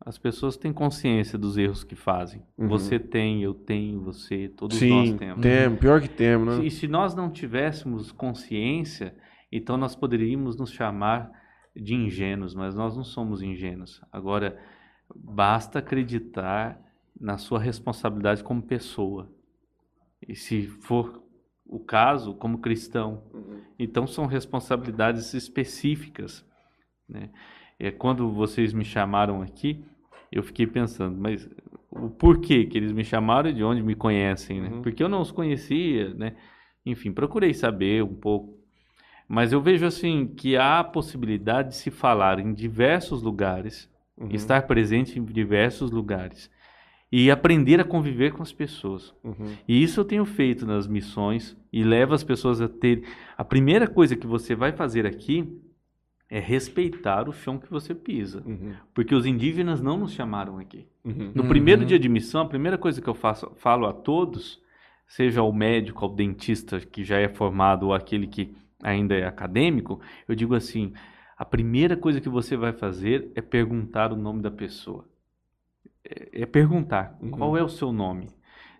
[0.03, 2.43] As pessoas têm consciência dos erros que fazem.
[2.57, 2.67] Uhum.
[2.67, 5.41] Você tem, eu tenho, você, todos Sim, nós temos.
[5.41, 6.65] temos, pior que temos, né?
[6.65, 9.15] E se nós não tivéssemos consciência,
[9.51, 11.31] então nós poderíamos nos chamar
[11.75, 14.01] de ingênuos, mas nós não somos ingênuos.
[14.11, 14.59] Agora,
[15.15, 16.79] basta acreditar
[17.19, 19.31] na sua responsabilidade como pessoa.
[20.27, 21.24] E se for
[21.67, 23.59] o caso, como cristão, Uhum.
[23.79, 26.45] então são responsabilidades específicas.
[27.07, 27.29] Né?
[27.79, 29.83] É, quando vocês me chamaram aqui,
[30.31, 31.49] eu fiquei pensando, mas
[31.91, 34.69] o porquê que eles me chamaram e de onde me conhecem, né?
[34.69, 34.81] Uhum.
[34.81, 36.35] Porque eu não os conhecia, né?
[36.85, 38.53] Enfim, procurei saber um pouco.
[39.27, 44.29] Mas eu vejo assim que há a possibilidade de se falar em diversos lugares, Uhum.
[44.31, 46.49] estar presente em diversos lugares
[47.17, 49.13] e aprender a conviver com as pessoas.
[49.23, 49.55] Uhum.
[49.65, 53.03] E isso eu tenho feito nas missões e leva as pessoas a ter.
[53.37, 55.47] A primeira coisa que você vai fazer aqui
[56.29, 58.43] é respeitar o chão que você pisa.
[58.45, 58.73] Uhum.
[58.93, 60.85] Porque os indígenas não nos chamaram aqui.
[61.05, 61.31] Uhum.
[61.33, 61.47] No Uhum.
[61.47, 64.59] primeiro dia de missão, a primeira coisa que eu faço, falo a todos,
[65.07, 68.53] seja o médico, o dentista que já é formado ou aquele que
[68.83, 70.91] ainda é acadêmico, eu digo assim:
[71.37, 75.05] a primeira coisa que você vai fazer é perguntar o nome da pessoa.
[76.07, 77.31] É, é perguntar Uhum.
[77.31, 78.27] qual é o seu nome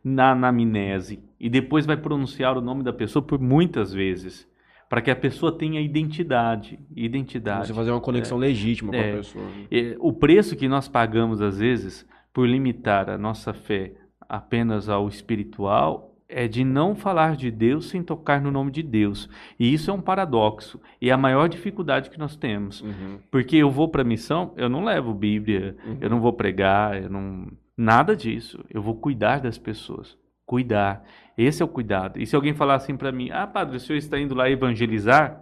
[0.03, 4.47] na anamnese e depois vai pronunciar o nome da pessoa por muitas vezes
[4.87, 7.67] para que a pessoa tenha identidade, identidade.
[7.67, 9.13] Você fazer uma conexão legítima com É.
[9.13, 9.43] a pessoa.
[9.45, 9.65] né?
[9.71, 13.93] É, o preço que nós pagamos às vezes por limitar a nossa fé
[14.29, 19.29] apenas ao espiritual é de não falar de Deus sem tocar no nome de Deus.
[19.59, 22.81] E isso é um paradoxo e é a maior dificuldade que nós temos.
[22.81, 23.19] Uhum.
[23.29, 25.97] Porque eu vou para a missão, eu não levo Bíblia, Uhum.
[26.01, 27.47] eu não vou pregar, eu não
[27.77, 28.63] nada disso.
[28.69, 31.03] Eu vou cuidar das pessoas, cuidar.
[31.37, 32.19] Esse é o cuidado.
[32.19, 35.41] E se alguém falar assim para mim: "Ah, padre, o senhor está indo lá evangelizar?"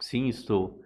[0.00, 0.80] Sim, estou.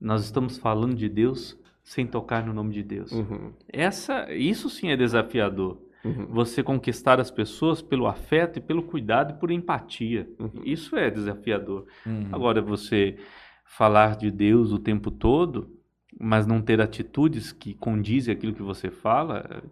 [0.00, 3.12] Nós estamos falando de Deus sem tocar no nome de Deus.
[3.12, 3.52] Uhum.
[3.72, 5.80] Essa, isso sim é desafiador.
[6.08, 6.26] Uhum.
[6.30, 10.28] Você conquistar as pessoas pelo afeto e pelo cuidado e por empatia.
[10.38, 10.62] Uhum.
[10.64, 11.86] Isso é desafiador.
[12.06, 12.28] Hum.
[12.32, 13.16] Agora, você
[13.64, 15.70] falar de Deus o tempo todo,
[16.18, 19.62] mas não ter atitudes que condizem aquilo que você fala,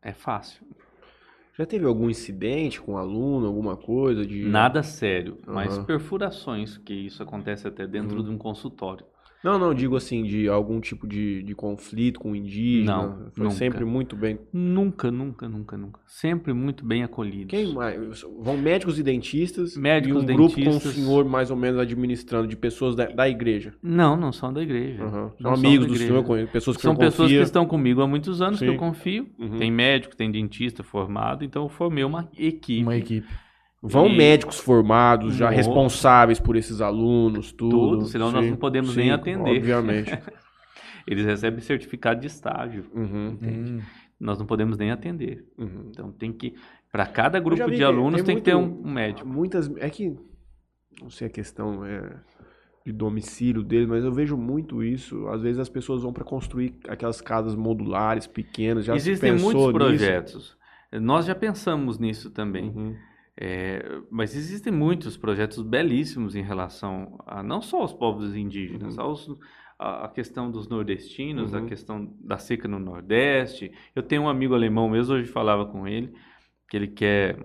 [0.00, 0.64] é fácil.
[1.58, 5.84] Já teve algum incidente com aluno, alguma coisa de Nada sério, mas Aham.
[5.84, 8.24] perfurações, que isso acontece até dentro Uhum.
[8.24, 9.04] de um consultório.
[9.42, 12.96] Não, não, digo assim, de algum tipo de, de conflito com o indígena.
[12.96, 13.56] Não, Foi nunca.
[13.56, 14.38] sempre muito bem.
[14.52, 16.00] Nunca, nunca, nunca, nunca.
[16.06, 17.48] Sempre muito bem acolhidos.
[17.50, 18.24] Quem mais?
[18.38, 20.94] Vão médicos e dentistas Médicos, e um grupo com o dentistas.
[20.94, 23.74] senhor mais ou menos administrando de pessoas da, da igreja.
[23.82, 25.02] Não, não são da igreja.
[25.04, 26.22] Não São amigos do igreja.
[26.22, 27.42] senhor, pessoas que São pessoas que confia.
[27.42, 28.72] estão comigo há muitos anos, que Sim.
[28.72, 29.28] eu confio.
[29.38, 29.58] Uhum.
[29.58, 32.82] Tem médico, tem dentista formado, então eu formei uma equipe.
[32.82, 33.26] Uma equipe.
[33.82, 35.56] Vão E- médicos formados, já Nossa.
[35.56, 37.70] responsáveis por esses alunos, tudo.
[37.70, 39.56] Tudo, senão nós não podemos nem atender.
[39.58, 40.10] Obviamente.
[41.06, 42.84] Eles recebem certificado de estágio.
[42.94, 43.80] Uhum, Hum.
[44.20, 45.44] Nós não podemos nem atender.
[45.58, 45.86] uhum.
[45.90, 46.54] Então tem que,
[46.92, 49.28] para cada grupo de alunos, tem tem, que ter um, muito- um médico.
[49.28, 49.68] Muitas.
[49.78, 50.16] É que.
[51.02, 52.14] Não sei a questão é,
[52.86, 55.26] de domicílio dele, mas eu vejo muito isso.
[55.26, 58.84] Às vezes as pessoas vão para construir aquelas casas modulares, pequenas.
[58.84, 59.74] Já se Existem pensou muitos nisso?
[60.04, 60.56] projetos.
[61.00, 62.94] Nós já pensamos nisso também.
[63.42, 63.48] Uhum.
[63.48, 69.28] É, mas existem muitos projetos belíssimos em relação a não só aos povos indígenas, aos,
[69.78, 71.66] a, a questão dos nordestinos, a Uhum.
[71.66, 73.72] questão da seca no Nordeste.
[73.94, 76.12] Eu tenho um amigo alemão mesmo, hoje falava com ele,
[76.68, 77.36] que ele quer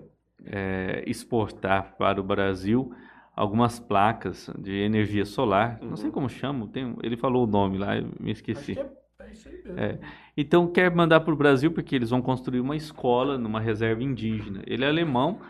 [0.44, 2.92] é, exportar para o Brasil
[3.34, 5.78] algumas placas de energia solar.
[5.82, 6.12] Não sei Uhum.
[6.12, 8.78] como chama, tem, ele falou o nome lá, eu me esqueci.
[8.78, 9.84] é, é.
[9.94, 9.98] É.
[10.36, 14.62] Então quer mandar para o Brasil porque eles vão construir uma escola numa reserva indígena.
[14.66, 15.40] Ele é alemão,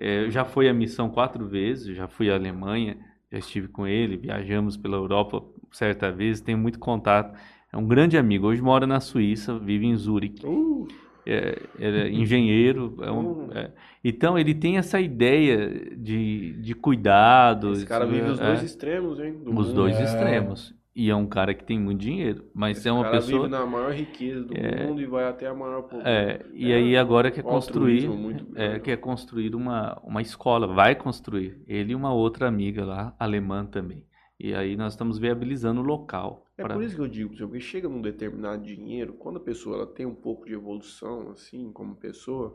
[0.00, 2.96] é, já foi à missão quatro vezes, já fui à Alemanha,
[3.30, 7.38] já estive com ele, viajamos pela Europa certa vez, tenho muito contato.
[7.72, 8.48] É um grande amigo.
[8.48, 10.44] Hoje mora na Suíça, vive em Zurique.
[10.44, 10.88] Uh,
[11.26, 12.96] É, ele é engenheiro.
[13.02, 13.48] é um- Hum.
[13.54, 13.70] é.
[14.02, 17.72] Então ele tem essa ideia de, de cuidado.
[17.72, 19.34] esse cara vive os é, dois extremos, hein?
[19.44, 19.74] do os mundo.
[19.74, 20.02] dois É.
[20.04, 20.74] extremos.
[20.94, 23.42] E é um cara que tem muito dinheiro, mas Esse é uma pessoa.
[23.42, 24.86] vive na maior riqueza do É.
[24.86, 26.10] mundo e vai até a maior pobreza.
[26.10, 28.08] É, e É aí agora quer um construir,
[28.56, 31.62] é, quer construir uma, uma escola, vai construir.
[31.66, 34.04] Ele e uma outra amiga lá, alemã também.
[34.38, 36.44] E aí nós estamos viabilizando o local.
[36.56, 39.76] É pra- por isso que eu digo, porque chega num determinado dinheiro, quando a pessoa
[39.76, 42.52] ela tem um pouco de evolução, assim, como pessoa,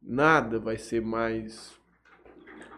[0.00, 1.78] nada vai ser mais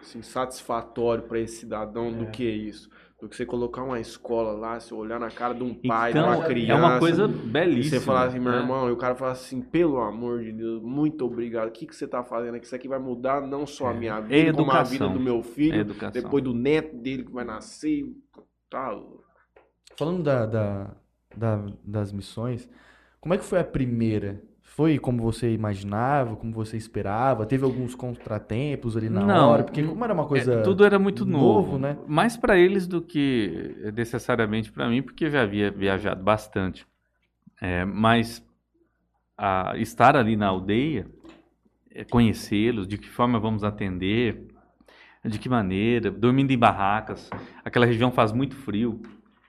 [0.01, 2.91] assim, satisfatório para esse cidadão do que isso.
[3.21, 6.19] Do que você colocar uma escola lá, você olhar na cara de um pai, de
[6.19, 6.73] Então, uma criança.
[6.73, 7.99] é uma coisa E belíssima.
[7.99, 8.59] você falar assim, meu né?
[8.59, 11.69] irmão, e o cara fala assim, pelo amor de Deus, muito obrigado.
[11.69, 12.67] O que, que você tá fazendo aqui?
[12.67, 15.13] Isso aqui vai mudar não só a minha vida, É como a vida educação.
[15.13, 16.23] do meu É filho, educação.
[16.23, 18.05] depois do neto dele que vai nascer.
[18.71, 18.95] Tá,
[19.97, 20.97] Falando da, da-
[21.37, 22.69] da- das missões,
[23.21, 24.43] como é que foi a primeira?
[24.79, 27.45] Foi como você imaginava, como você esperava?
[27.45, 29.65] Teve alguns contratempos ali na Não, hora?
[29.65, 30.55] Porque como era uma coisa...
[30.55, 31.99] É, tudo era muito novo, novo, né?
[32.07, 36.87] Mais para eles do que necessariamente para mim, porque eu já havia viajado bastante.
[37.61, 38.41] É, mas
[39.37, 41.11] a- estar ali na aldeia,
[41.91, 44.47] é, conhecê-los, de que forma vamos atender,
[45.25, 47.29] de que maneira, dormindo em barracas.
[47.65, 49.03] Aquela região faz muito frio.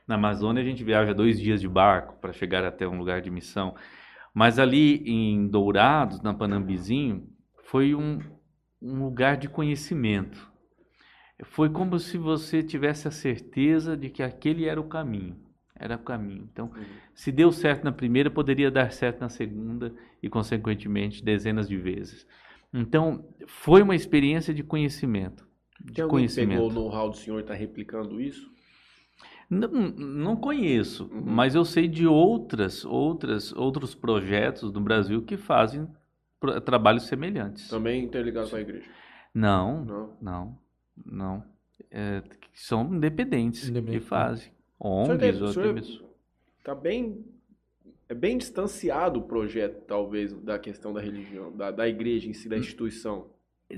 [0.07, 3.30] Na Amazônia a gente viaja dois dias de barco para chegar até um lugar de
[3.30, 3.75] missão.
[4.34, 7.27] Mas ali em Dourados, na Panambizinho,
[7.63, 8.19] foi um,
[8.82, 10.49] um lugar de conhecimento.
[11.45, 15.38] Foi como se você tivesse a certeza de que aquele era o caminho.
[15.75, 16.49] Era o caminho.
[16.51, 16.71] Então,
[17.13, 22.27] se deu certo na primeira, poderia dar certo na segunda e, consequentemente, dezenas de vezes.
[22.73, 25.47] Então, foi uma experiência de conhecimento.
[25.80, 26.73] De Tem alguém que pegou o conhecimento.
[26.73, 28.51] know-how do senhor e está replicando isso?
[29.50, 31.22] Não, não conheço, Uhum.
[31.26, 35.88] mas eu sei de outras, outras, outros projetos do Brasil que fazem
[36.39, 37.68] pro- trabalhos semelhantes.
[37.68, 38.86] Também interligado com a igreja?
[39.34, 40.18] Não, Não.
[40.22, 40.58] não,
[41.06, 41.43] não.
[41.89, 44.06] É, que são independentes que Independente.
[44.06, 44.52] fazem.
[44.80, 46.10] O senhor, ONGs, ou até mesmo-
[46.64, 47.26] tá bem,
[48.08, 52.47] é bem distanciado o projeto, talvez, da questão da religião, da, da igreja em si,
[52.47, 52.60] da Hum.
[52.60, 53.28] instituição.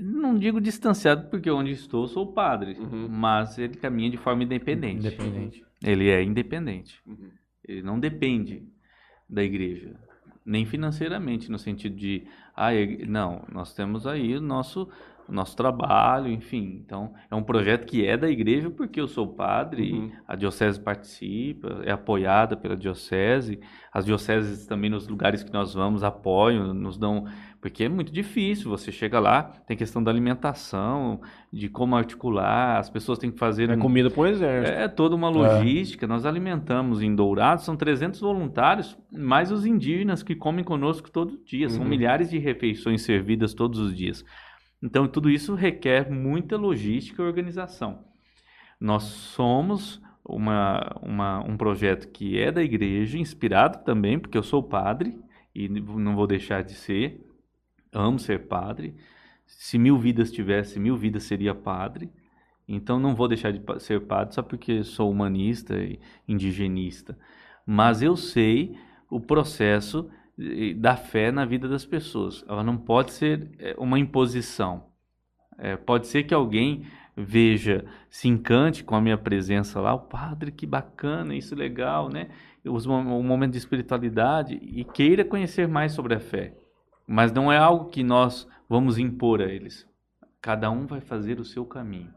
[0.00, 3.08] Não digo distanciado, porque onde estou sou padre, Uhum.
[3.08, 5.06] mas ele caminha de forma independente.
[5.06, 5.64] Independente.
[5.84, 7.00] Ele é independente.
[7.06, 7.30] Uhum.
[7.66, 8.62] Ele não depende
[9.28, 9.94] da igreja,
[10.44, 12.26] nem financeiramente, no sentido de,
[12.56, 12.70] ah,
[13.06, 14.88] não, nós temos aí o nosso,
[15.28, 16.82] o nosso trabalho, enfim.
[16.84, 20.12] Então, é um projeto que é da igreja porque eu sou padre, Uhum.
[20.26, 23.58] a diocese participa, é apoiada pela diocese,
[23.92, 27.24] as dioceses também nos lugares que nós vamos apoiam, nos dão,
[27.60, 31.20] porque é muito difícil, você chega lá, tem questão da alimentação,
[31.52, 34.76] de como articular, as pessoas têm que fazer É um- comida para o exército.
[34.78, 36.06] é toda uma logística.
[36.06, 41.68] Nós alimentamos em Dourados, são 300 voluntários, mais os indígenas que comem conosco todo dia.
[41.68, 41.88] São Uhum.
[41.88, 44.24] milhares de refeições servidas todos os dias.
[44.82, 48.04] Então, tudo isso requer muita logística e organização.
[48.80, 54.62] Nós somos uma, uma- um projeto que é da igreja, inspirado também, porque eu sou
[54.62, 55.18] padre
[55.54, 57.24] e não vou deixar de ser.
[57.92, 58.94] Amo ser padre.
[59.46, 62.10] Se mil vidas tivesse, mil vidas seria padre.
[62.66, 67.18] Então não vou deixar de ser padre só porque sou humanista e indigenista.
[67.66, 68.76] Mas eu sei
[69.10, 70.08] o processo
[70.76, 72.44] da fé na vida das pessoas.
[72.48, 74.86] Ela não pode ser eh, uma imposição.
[75.58, 80.50] Eh, pode ser que alguém veja, se encante com a minha presença lá, o padre,
[80.50, 82.30] que bacana, isso é legal, né?
[82.64, 86.54] O momento de espiritualidade e queira conhecer mais sobre a fé.
[87.06, 89.86] Mas não é algo que nós vamos impor a eles.
[90.40, 92.14] Cada um vai fazer o seu caminho.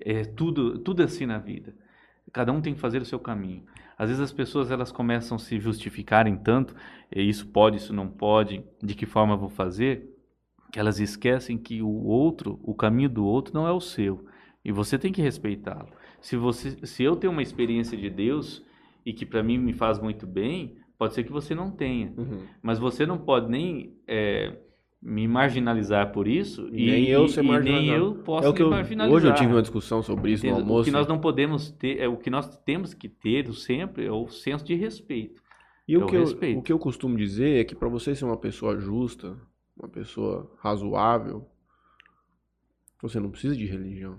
[0.00, 1.74] É tudo, tudo assim na vida.
[2.32, 3.64] Cada um tem que fazer o seu caminho.
[3.98, 6.74] Às vezes as pessoas elas começam a se justificarem tanto,
[7.10, 10.14] "Eh, isso pode, isso não pode, de que forma vou fazer,
[10.72, 14.26] que elas esquecem que o outro, o caminho do outro não é o seu.
[14.64, 15.88] E você tem que respeitá-lo.
[16.20, 18.62] Se você, se eu tenho uma experiência de Deus
[19.04, 22.12] e que para mim me faz muito bem, pode ser que você não tenha.
[22.16, 22.42] Uhum.
[22.60, 24.58] Mas você não pode nem é,
[25.02, 28.04] me marginalizar por isso e Nem eu ser e nem marginalizado.
[28.04, 29.16] eu posso É o me eu, marginalizar.
[29.16, 30.62] hoje eu tive uma discussão sobre isso no Entende?
[30.62, 30.82] almoço.
[30.82, 34.10] O que nós não podemos ter, é o que nós temos que ter sempre é
[34.12, 35.40] o senso de respeito.
[35.86, 36.58] E o Eu que eu, respeito.
[36.58, 39.36] o que eu costumo dizer é que para você ser uma pessoa justa,
[39.76, 41.46] uma pessoa razoável,
[43.00, 44.18] você não precisa de religião.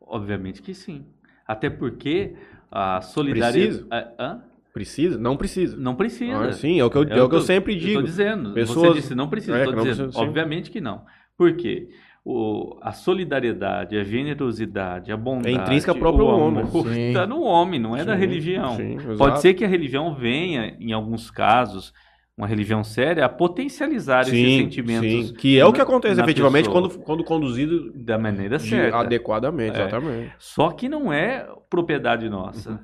[0.00, 1.04] Obviamente que sim.
[1.46, 2.34] Até porque
[2.70, 3.84] a solidariedade.
[3.84, 4.14] Precisa?
[4.18, 4.42] Hã?
[4.72, 5.18] Precisa?
[5.18, 5.76] Não precisa.
[5.76, 6.38] Não precisa.
[6.48, 7.88] Ah, sim, é o que eu, é o que eu sempre digo.
[7.88, 8.52] estou dizendo.
[8.54, 9.56] Pessoas- Você disse não precisa.
[9.58, 10.04] É, Estou dizendo.
[10.04, 10.20] precisa.
[10.24, 11.02] Obviamente que não.
[11.36, 11.88] Por quê?
[12.22, 15.48] o, a solidariedade, a generosidade, a bondade.
[15.48, 16.64] É intrínseca próprio o homem.
[17.08, 18.76] Está no homem, não é da Sim, religião.
[18.76, 21.94] sim, Pode ser que a religião venha, em alguns casos,
[22.36, 25.28] uma religião séria, a potencializar esses Sim, sentimentos.
[25.28, 25.34] sim.
[25.34, 28.68] Que é o que na- acontece na efetivamente pessoa, quando, quando conduzido da maneira de-
[28.68, 28.98] certa.
[28.98, 29.86] adequadamente, É.
[29.86, 30.32] exatamente.
[30.38, 32.80] Só que não é propriedade nossa.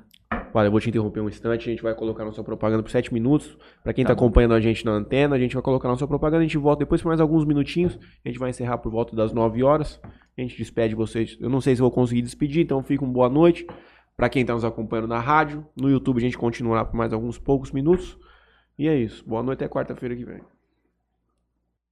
[0.65, 3.57] Eu vou te interromper um instante, a gente vai colocar nossa propaganda por sete minutos.
[3.83, 4.25] Pra quem tá, Tá bom.
[4.25, 7.01] acompanhando a gente na antena, a gente vai colocar nossa propaganda, a gente volta depois
[7.01, 7.99] por mais alguns minutinhos.
[8.25, 9.99] A gente vai encerrar por volta das 9 horas.
[10.37, 11.37] A gente despede vocês.
[11.39, 13.65] Eu não sei se eu vou conseguir despedir, então fica uma boa noite.
[14.15, 17.37] Pra quem tá nos acompanhando na rádio, no YouTube a gente continuará por mais alguns
[17.37, 18.17] poucos minutos.
[18.77, 19.23] E é isso.
[19.27, 20.41] Boa noite até quarta-feira que vem.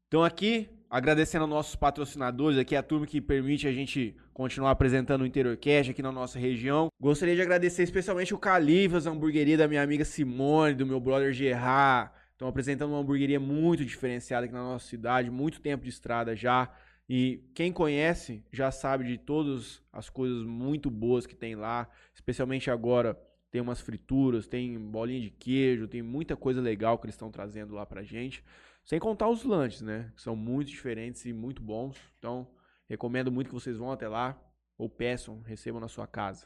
[0.07, 5.24] Então aqui, agradecendo aos nossos patrocinadores, aqui a turma que permite a gente continuar apresentando
[5.24, 6.88] o Interior Cash aqui na nossa região.
[6.98, 11.34] Gostaria de agradecer especialmente o Califas, a hamburgueria da minha amiga Simone, do meu brother
[11.34, 12.12] Gerard.
[12.32, 16.72] Estão apresentando uma hamburgueria muito diferenciada aqui na nossa cidade, muito tempo de estrada já.
[17.10, 22.72] E quem conhece já sabe de todas as coisas muito boas que tem lá, especialmente
[22.72, 23.20] agora
[23.52, 27.76] tem umas frituras, tem bolinha de queijo, tem muita coisa legal que eles estão trazendo
[27.76, 28.41] lá pra gente.
[28.86, 30.12] Sem contar os lanches, né?
[30.16, 31.98] Que são muito diferentes e muito bons.
[32.20, 32.48] Então,
[32.88, 34.40] recomendo muito que vocês vão até lá
[34.78, 36.46] ou peçam, recebam na sua casa.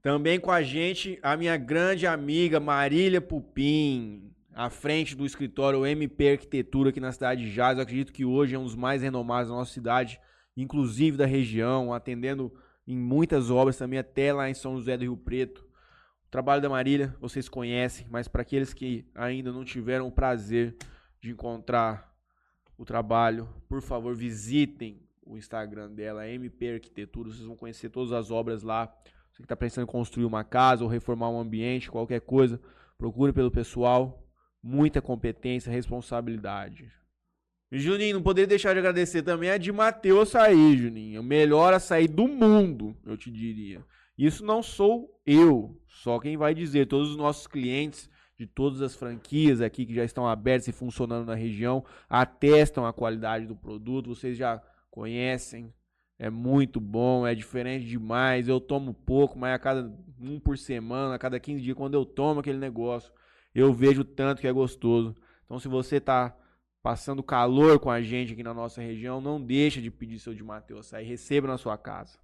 [0.00, 6.32] Também com a gente, a minha grande amiga Marília Pupim, à frente do escritório MP
[6.32, 7.78] Arquitetura aqui na cidade de Jales.
[7.78, 10.20] Eu acredito que hoje é um dos mais renomados da nossa cidade,
[10.56, 12.52] inclusive da região, atendendo
[12.86, 15.66] em muitas obras também, até lá em São José do Rio Preto.
[16.26, 20.76] O trabalho da Marília vocês conhecem, mas para aqueles que ainda não tiveram o prazer
[21.24, 22.14] de encontrar
[22.76, 27.30] o trabalho, por favor, visitem o Instagram dela, MP Arquitetura.
[27.30, 28.94] Vocês vão conhecer todas as obras lá.
[29.30, 32.60] Você que está pensando em construir uma casa ou reformar um ambiente, qualquer coisa,
[32.98, 34.22] procure pelo pessoal.
[34.62, 36.92] Muita competência, responsabilidade.
[37.72, 41.22] Juninho, não poderia deixar de agradecer também a de Mateus Açaí, Juninho.
[41.22, 43.82] O melhor açaí do mundo, eu te diria.
[44.16, 46.86] Isso não sou eu, só quem vai dizer.
[46.86, 51.26] Todos os nossos clientes de todas as franquias aqui que já estão abertas e funcionando
[51.26, 54.14] na região atestam a qualidade do produto.
[54.14, 55.72] Vocês já conhecem.
[56.18, 58.48] É muito bom, é diferente demais.
[58.48, 62.04] Eu tomo pouco, mas a cada um por semana, a cada 15 dias, quando eu
[62.04, 63.12] tomo aquele negócio,
[63.54, 65.14] eu vejo tanto que é gostoso.
[65.44, 66.36] Então, se você tá
[66.82, 70.44] passando calor com a gente aqui na nossa região, não deixa de pedir seu de
[70.44, 72.18] Mateus aí, receba na sua casa.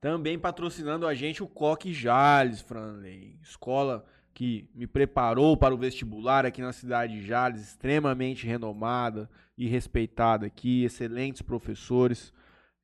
[0.00, 4.04] Também patrocinando a gente o Coque Jales, Franley, escola
[4.38, 10.46] que me preparou para o vestibular aqui na cidade de Jales, extremamente renomada e respeitada
[10.46, 12.32] aqui, excelentes professores.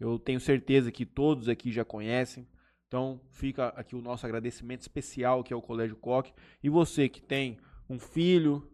[0.01, 2.45] Eu tenho certeza que todos aqui já conhecem.
[2.89, 6.33] Então, fica aqui o nosso agradecimento especial que é o Colégio Coque.
[6.61, 7.57] E você que tem
[7.89, 8.69] um filho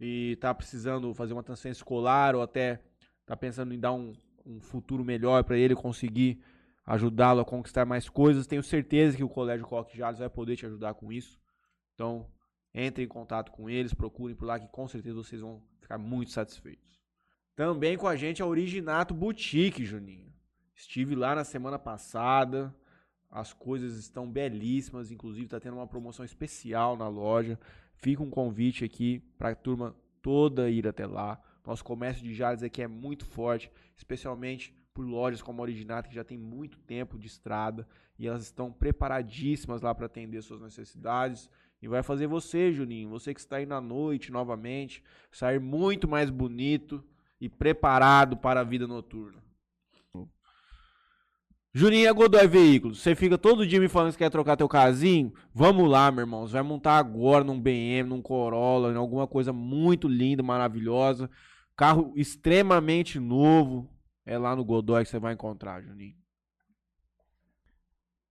[0.00, 2.80] e está precisando fazer uma transferência escolar ou até
[3.20, 4.12] está pensando em dar um,
[4.44, 6.42] um futuro melhor para ele conseguir
[6.84, 10.66] ajudá-lo a conquistar mais coisas, tenho certeza que o Colégio Coque Jales vai poder te
[10.66, 11.38] ajudar com isso.
[11.96, 12.30] Então,
[12.74, 16.30] entre em contato com eles, procurem por lá que com certeza vocês vão ficar muito
[16.30, 17.00] satisfeitos.
[17.56, 20.30] Também com a gente a Originato Boutique, Juninho.
[20.74, 22.72] Estive lá na semana passada.
[23.30, 27.58] As coisas estão belíssimas, inclusive está tendo uma promoção especial na loja.
[27.94, 31.40] Fica um convite aqui para a turma toda ir até lá.
[31.64, 36.14] Nosso comércio de Jales aqui é muito forte, especialmente por lojas como a Originato, que
[36.14, 37.88] já tem muito tempo de estrada
[38.18, 41.50] e elas estão preparadíssimas lá para atender suas necessidades.
[41.80, 46.30] E vai fazer você, Juninho, você que está aí na noite novamente, sair muito mais
[46.30, 47.04] bonito
[47.40, 49.44] e preparado para a vida noturna.
[51.76, 53.02] Juninho é Godoy Veículos.
[53.02, 55.30] Você fica todo dia me falando que quer trocar teu casinho?
[55.52, 56.46] Vamos lá, meu irmão.
[56.46, 61.30] Você vai montar agora num BM, num Corolla, em alguma coisa muito linda, maravilhosa.
[61.76, 63.90] Carro extremamente novo.
[64.24, 66.16] É lá no Godoy que você vai encontrar, Juninho.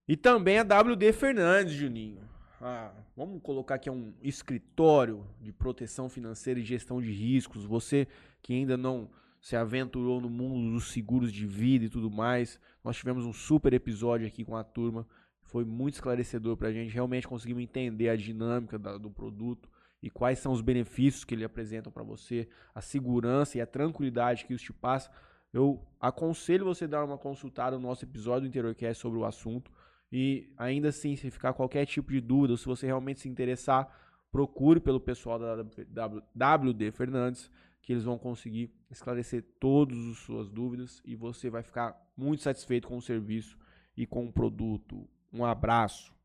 [0.08, 2.28] E também a WD Fernandes, Juninho.
[2.68, 7.64] Ah, vamos colocar aqui um escritório de proteção financeira e gestão de riscos.
[7.64, 8.08] Você
[8.42, 9.08] que ainda não
[9.40, 12.60] se aventurou no mundo dos seguros de vida e tudo mais.
[12.84, 15.08] Nós tivemos um super episódio aqui com a turma.
[15.44, 16.92] Foi muito esclarecedor pra gente.
[16.92, 19.70] Realmente conseguimos entender a dinâmica da- do produto
[20.02, 24.44] e quais são os benefícios que ele apresenta para você, a segurança e a tranquilidade
[24.44, 25.12] que isso te passa.
[25.54, 29.72] Eu aconselho você a dar uma consultada no nosso episódio do Interiorcast sobre o assunto.
[30.18, 33.86] E ainda assim, se ficar qualquer tipo de dúvida, ou se você realmente se interessar,
[34.32, 37.52] procure pelo pessoal da WD Fernandes,
[37.82, 42.88] que eles vão conseguir esclarecer todas as suas dúvidas e você vai ficar muito satisfeito
[42.88, 43.58] com o serviço
[43.98, 45.06] e com o produto.
[45.34, 46.16] Um abraço.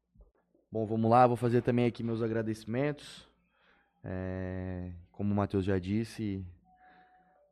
[0.71, 3.29] Bom, vamos lá, vou fazer também aqui meus agradecimentos.
[4.05, 6.47] É, como o Matheus já disse,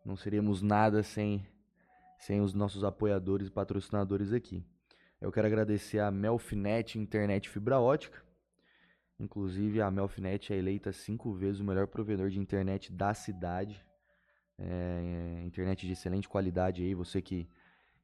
[0.04, 1.44] não seríamos nada sem
[2.16, 4.64] sem os nossos apoiadores e patrocinadores aqui.
[5.20, 8.22] Eu quero agradecer a Melfinet Internet Fibra Ótica.
[9.18, 13.84] Inclusive, a Melfinet é eleita cinco vezes o melhor provedor de internet da cidade.
[14.56, 17.48] É, internet de excelente qualidade aí, você que,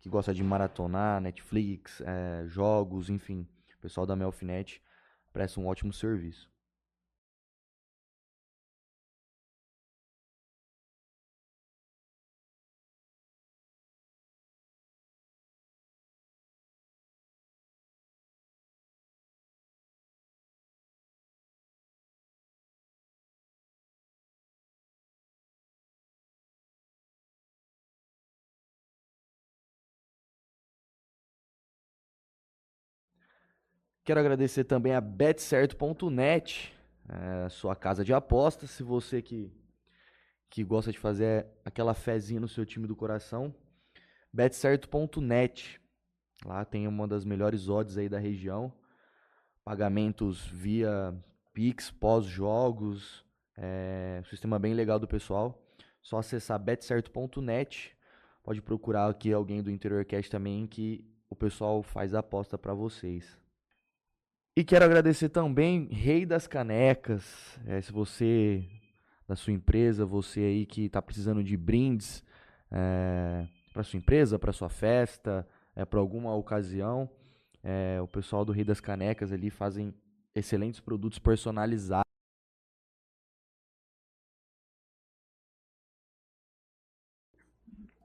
[0.01, 3.47] que gosta de maratonar, Netflix, é, jogos, enfim.
[3.77, 4.83] O pessoal da Melfinet
[5.33, 6.51] presta um ótimo serviço.
[34.05, 36.75] Quero agradecer também a betcerto.net,
[37.09, 38.71] é, sua casa de apostas.
[38.71, 39.51] Se você que,
[40.51, 43.55] que gosta de fazer aquela fezinha no seu time do coração,
[44.31, 45.81] betcerto.net.
[46.45, 48.71] Lá tem uma das melhores odds aí da região.
[49.65, 51.17] Pagamentos via
[51.55, 53.25] Pix, pós-jogos.
[53.57, 55.67] É, sistema bem legal do pessoal.
[56.03, 57.97] Só acessar betcerto.net.
[58.43, 63.43] Pode procurar aqui alguém do InteriorCast também que o pessoal faz a aposta para vocês.
[64.57, 67.59] E quero agradecer também Rei das Canecas.
[67.67, 68.65] É, se você,
[69.27, 72.23] da sua empresa, você aí que está precisando de brindes
[72.71, 75.45] é, para sua empresa, para sua festa,
[75.75, 77.11] é, para alguma ocasião,
[77.65, 79.93] é, o pessoal do Rei das Canecas ali fazem
[80.33, 82.05] excelentes produtos personalizados.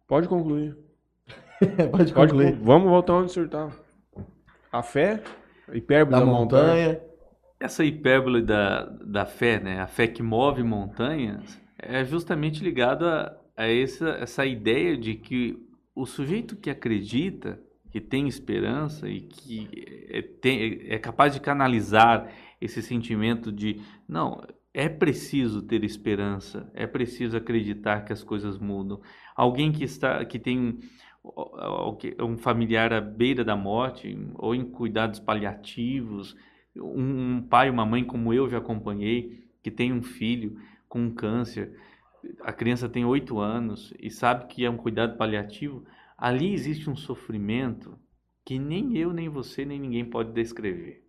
[0.07, 0.75] Pode concluir.
[1.91, 2.53] Pode concluir.
[2.53, 3.79] Pode, vamos voltar onde o senhor estava.
[4.71, 5.21] A fé
[5.74, 6.88] Hipérbole da, da montanha.
[6.88, 7.09] montanha.
[7.59, 9.82] Essa hipérbole da, da fé, né?
[9.82, 15.57] A fé que move montanhas, é justamente ligado a, a essa, essa ideia de que
[15.93, 17.59] o sujeito que acredita,
[17.91, 19.67] que tem esperança e que
[20.09, 24.41] é, tem, é capaz de canalizar esse sentimento de não,
[24.74, 29.01] é preciso ter esperança, é preciso acreditar que as coisas mudam.
[29.36, 30.80] Alguém que está que tem
[32.22, 36.36] um familiar à beira da morte, ou em cuidados paliativos,
[36.76, 41.78] um pai, uma mãe como eu já acompanhei, que tem um filho com câncer,
[42.41, 45.86] a criança tem oito anos e sabe que é um cuidado paliativo,
[46.17, 47.97] ali existe um sofrimento
[48.45, 51.05] que nem eu, nem você, nem ninguém pode descrever.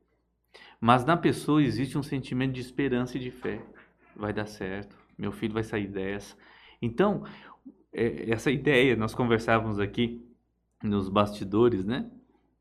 [0.80, 3.62] Mas na pessoa existe um sentimento de esperança e de fé.
[4.16, 6.36] Vai dar certo, meu filho vai sair dessa.
[6.82, 7.24] Então,
[7.92, 10.24] essa ideia, nós conversávamos aqui
[10.82, 12.06] nos bastidores, né?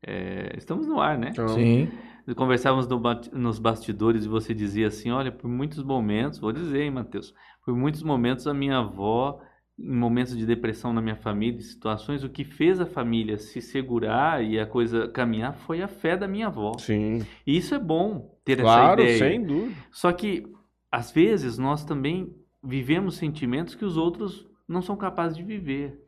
[0.02, 1.32] É, estamos no ar, né?
[1.54, 1.88] Sim.
[2.36, 3.00] Conversávamos no,
[3.32, 7.74] nos bastidores e você dizia assim: olha, por muitos momentos, vou dizer, hein, Matheus, por
[7.74, 9.40] muitos momentos a minha avó,
[9.78, 13.60] em momentos de depressão na minha família, em situações, o que fez a família se
[13.60, 16.72] segurar e a coisa caminhar foi a fé da minha avó.
[16.78, 17.24] Sim.
[17.46, 19.32] E isso é bom ter claro, essa ideia.
[19.32, 19.74] sem dúvida.
[19.90, 20.46] Só que,
[20.90, 26.00] às vezes, nós também vivemos sentimentos que os outros não são capazes de viver.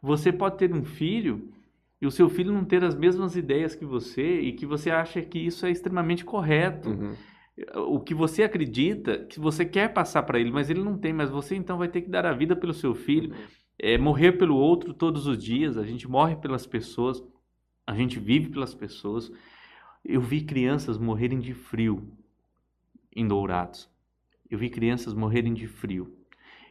[0.00, 1.50] Você pode ter um filho
[2.00, 5.22] e o seu filho não ter as mesmas ideias que você e que você acha
[5.22, 6.90] que isso é extremamente correto.
[6.90, 7.14] Uhum.
[7.90, 11.30] O que você acredita, que você quer passar para ele, mas ele não tem, mas
[11.30, 13.44] você então vai ter que dar a vida pelo seu filho, uhum.
[13.78, 15.78] é, morrer pelo outro todos os dias.
[15.78, 17.22] A gente morre pelas pessoas,
[17.86, 19.32] a gente vive pelas pessoas.
[20.04, 22.06] Eu vi crianças morrerem de frio
[23.16, 23.88] em Dourados.
[24.50, 26.14] Eu vi crianças morrerem de frio.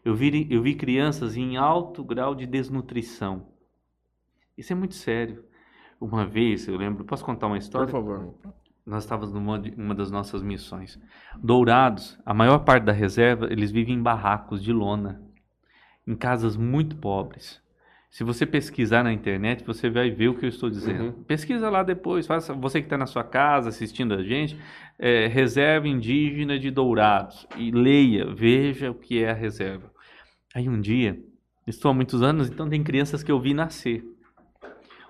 [0.03, 3.47] Eu vi, eu vi crianças em alto grau de desnutrição.
[4.57, 5.45] Isso é muito sério.
[5.99, 7.87] Uma vez, eu lembro, posso contar uma história?
[7.87, 8.35] Por favor.
[8.85, 10.99] Nós estávamos numa uma das nossas missões.
[11.41, 15.21] Dourados, a maior parte da reserva, eles vivem em barracos de lona,
[16.05, 17.62] em casas muito pobres.
[18.13, 21.05] Se você pesquisar na internet, você vai ver o que eu estou dizendo.
[21.05, 21.23] Uhum.
[21.23, 24.55] Pesquisa lá depois, faça, você que está na sua casa assistindo a gente,
[24.99, 29.91] é, reserva indígena de Dourados e leia, veja o que é a reserva.
[30.53, 31.19] Aí um dia,
[31.65, 34.05] estou há muitos anos, então tem crianças que eu vi nascer.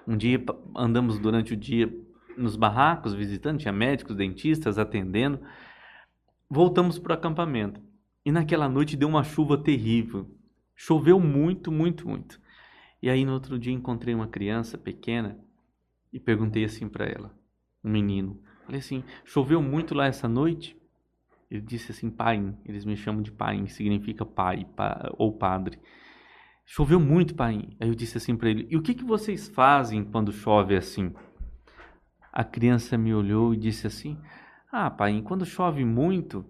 [0.08, 0.42] Um dia
[0.74, 1.94] andamos durante o dia
[2.38, 5.42] nos barracos visitando, tinha médicos, dentistas atendendo.
[6.50, 7.82] Voltamos para o acampamento.
[8.26, 10.26] E naquela noite deu uma chuva terrível.
[10.74, 12.42] Choveu muito, muito, muito.
[13.04, 15.38] E aí no outro dia encontrei uma criança pequena
[16.14, 17.38] e perguntei assim para ela,
[17.84, 18.42] um menino.
[18.66, 20.82] Falei assim: "Choveu muito lá essa noite?"
[21.52, 25.78] Ele disse assim, pai, eles me chamam de pai, significa pai pa, ou padre.
[26.66, 27.68] Choveu muito, pai.
[27.78, 31.14] Aí eu disse assim para ele, e o que, que vocês fazem quando chove assim?
[32.32, 34.18] A criança me olhou e disse assim,
[34.72, 36.44] ah, pai, quando chove muito,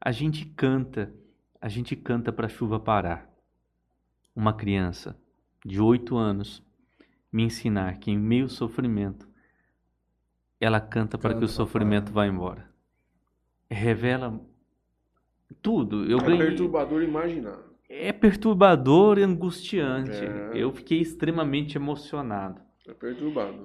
[0.00, 1.14] a gente canta,
[1.60, 3.30] a gente canta para a chuva parar.
[4.34, 5.16] Uma criança
[5.64, 6.62] de oito anos
[7.32, 9.28] me ensinar que em meio ao sofrimento
[10.60, 12.68] ela canta para que o sofrimento vá embora.
[13.70, 14.40] Revela
[15.62, 16.04] tudo.
[16.10, 16.46] Eu é ganhei...
[16.46, 17.58] perturbador imaginar.
[17.88, 20.24] É perturbador e angustiante.
[20.24, 20.50] É.
[20.54, 22.60] Eu fiquei extremamente emocionado.
[22.86, 22.94] É.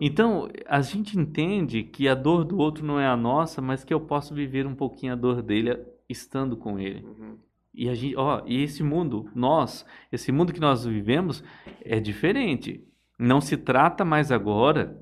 [0.02, 3.94] Então, a gente entende que a dor do outro não é a nossa, mas que
[3.94, 5.78] eu posso viver um pouquinho a dor dele
[6.10, 7.06] estando com ele.
[7.06, 7.38] Uhum.
[7.74, 11.44] E a gente, ó, e esse mundo, nós, esse mundo que nós vivemos
[11.84, 12.86] é diferente.
[13.18, 15.00] Não se trata mais agora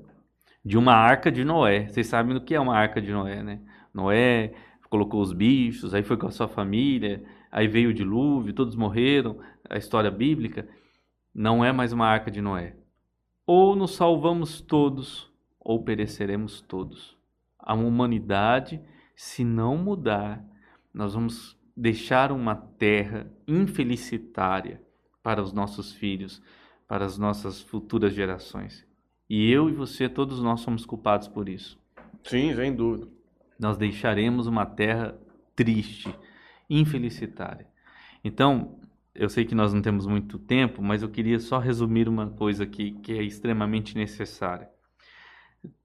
[0.64, 1.88] de uma arca de Noé.
[1.88, 3.60] Vocês sabem o que é uma arca de Noé, né?
[3.92, 4.54] Noé
[4.88, 9.38] colocou os bichos, aí foi com a sua família, aí veio o dilúvio, todos morreram,
[9.68, 10.68] a história bíblica.
[11.34, 12.76] Não é mais uma arca de Noé.
[13.46, 17.16] Ou nos salvamos todos, ou pereceremos todos.
[17.58, 18.80] A humanidade,
[19.16, 20.44] se não mudar,
[20.92, 24.82] nós vamos deixar uma terra infelicitária
[25.22, 26.42] para os nossos filhos,
[26.86, 28.86] para as nossas futuras gerações.
[29.28, 31.80] E eu e você, todos nós somos culpados por isso.
[32.24, 33.08] Sim, sem dúvida.
[33.58, 35.18] Nós deixaremos uma terra
[35.54, 36.14] triste,
[36.68, 37.66] infelicitária.
[38.24, 38.78] Então,
[39.14, 42.64] eu sei que nós não temos muito tempo, mas eu queria só resumir uma coisa
[42.64, 44.68] aqui que é extremamente necessária.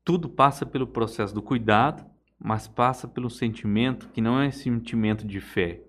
[0.04, 2.06] Tudo passa pelo processo do cuidado,
[2.40, 5.82] mas passa pelo sentimento que não é sentimento de fé,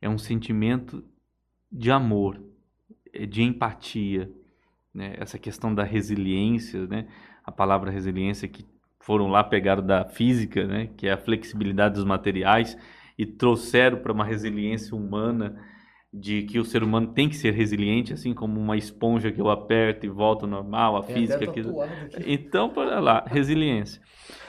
[0.00, 1.04] é um sentimento
[1.70, 2.40] de amor,
[3.12, 4.30] é de empatia,
[4.92, 5.14] né?
[5.18, 7.06] essa questão da resiliência, né?
[7.44, 8.64] a palavra resiliência que
[8.98, 10.90] foram lá pegaram da física, né?
[10.96, 12.76] que é a flexibilidade dos materiais,
[13.16, 15.56] e trouxeram para uma resiliência humana
[16.18, 19.50] de que o ser humano tem que ser resiliente, assim como uma esponja que eu
[19.50, 21.62] aperto e volta normal, a Tem física que...
[22.26, 24.00] Então, para lá, resiliência.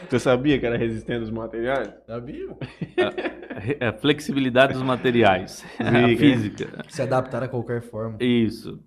[0.10, 1.94] Você sabia que era resistente aos materiais?
[2.06, 2.56] Sabia?
[3.82, 6.86] A flexibilidade dos materiais, a física.
[6.88, 8.18] Se adaptar a qualquer forma.
[8.22, 8.80] Isso.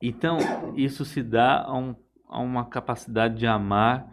[0.00, 0.38] Então,
[0.76, 1.94] isso se dá a, um-
[2.28, 4.06] a uma capacidade de amar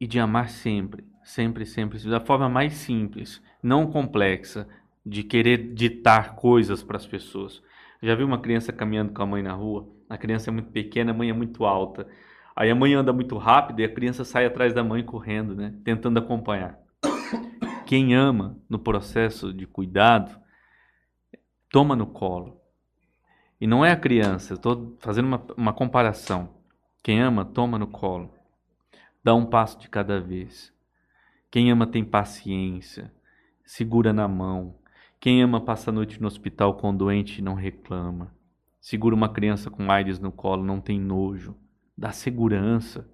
[0.00, 4.66] e de amar sempre, sempre, sempre, da forma mais simples, não complexa,
[5.04, 7.62] de querer ditar coisas para as pessoas.
[8.02, 9.88] Já viu uma criança caminhando com a mãe na rua?
[10.08, 12.06] A criança é muito pequena, a mãe é muito alta.
[12.56, 15.74] Aí a mãe anda muito rápido e a criança sai atrás da mãe correndo, né?
[15.84, 16.78] Tentando acompanhar.
[17.86, 20.38] Quem ama no processo de cuidado,
[21.70, 22.60] toma no colo.
[23.60, 26.54] E não é a criança, estou fazendo uma, uma comparação.
[27.02, 28.34] Quem ama, toma no colo.
[29.22, 30.72] Dá um passo de cada vez.
[31.50, 33.12] Quem ama tem paciência,
[33.64, 34.79] segura na mão.
[35.20, 38.34] Quem ama passa a noite no hospital com doente e não reclama.
[38.80, 41.54] Segura uma criança com AIDS no colo, não tem nojo.
[41.96, 43.06] Dá segurança.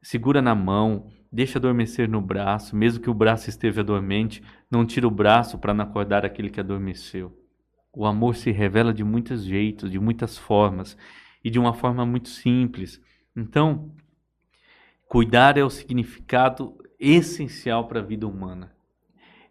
[0.00, 4.40] Segura na mão, deixa adormecer no braço, mesmo que o braço esteja dormente,
[4.70, 7.36] não tira o braço para não acordar aquele que adormeceu.
[7.92, 10.96] O amor se revela de muitos jeitos, de muitas formas
[11.42, 13.02] e de uma forma muito simples.
[13.36, 13.92] Então,
[15.08, 18.72] cuidar é o significado essencial para a vida humana.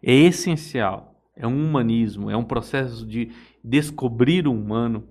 [0.02, 3.30] É essencial, é um humanismo, é um processo de
[3.62, 5.04] descobrir o humano,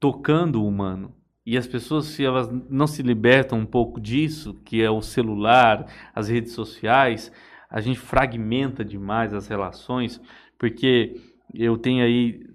[0.00, 1.14] tocando o humano.
[1.44, 5.86] E as pessoas, se elas não se libertam um pouco disso, que é o celular,
[6.14, 7.32] as redes sociais,
[7.68, 10.20] a gente fragmenta demais as relações,
[10.58, 11.20] porque
[11.52, 12.46] eu tenho aí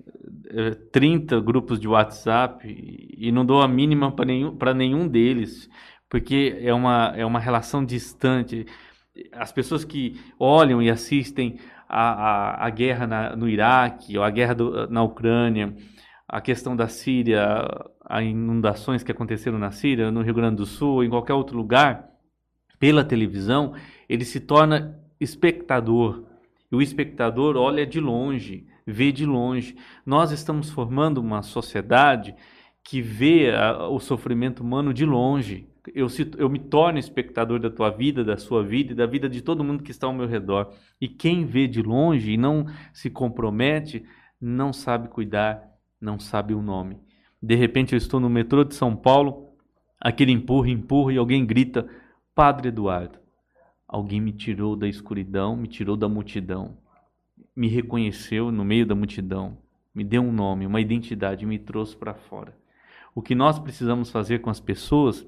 [0.50, 2.66] eh, 30 grupos de WhatsApp
[3.18, 5.70] e não dou a mínima para nenhum, nenhum deles,
[6.10, 8.66] porque é uma, é uma relação distante.
[9.34, 14.54] As pessoas que olham e assistem a, a, a guerra na, no Iraque, a guerra
[14.56, 15.76] do, na Ucrânia,
[16.28, 17.66] a questão da Síria,
[18.04, 22.10] as inundações que aconteceram na Síria, no Rio Grande do Sul, em qualquer outro lugar,
[22.80, 23.74] pela televisão,
[24.08, 26.26] ele se torna espectador.
[26.72, 29.76] E o espectador olha de longe, vê de longe.
[30.06, 32.36] Nós estamos formando uma sociedade
[32.84, 35.68] que vê a, o sofrimento humano de longe.
[35.94, 39.30] Eu, se, eu me torno espectador da tua vida, da sua vida e da vida
[39.30, 40.74] de todo mundo que está ao meu redor.
[41.00, 44.04] E quem vê de longe e não se compromete,
[44.40, 45.62] não sabe cuidar,
[46.00, 47.00] não sabe o nome.
[47.42, 49.50] De repente eu estou no metrô de São Paulo,
[50.00, 51.88] aquele empurra, empurra e alguém grita:
[52.34, 53.20] Padre Eduardo.
[53.88, 56.78] Alguém me tirou da escuridão, me tirou da multidão,
[57.56, 59.58] me reconheceu no meio da multidão,
[59.96, 62.54] me deu um nome, uma identidade, me trouxe para fora.
[63.16, 65.26] O que nós precisamos fazer com as pessoas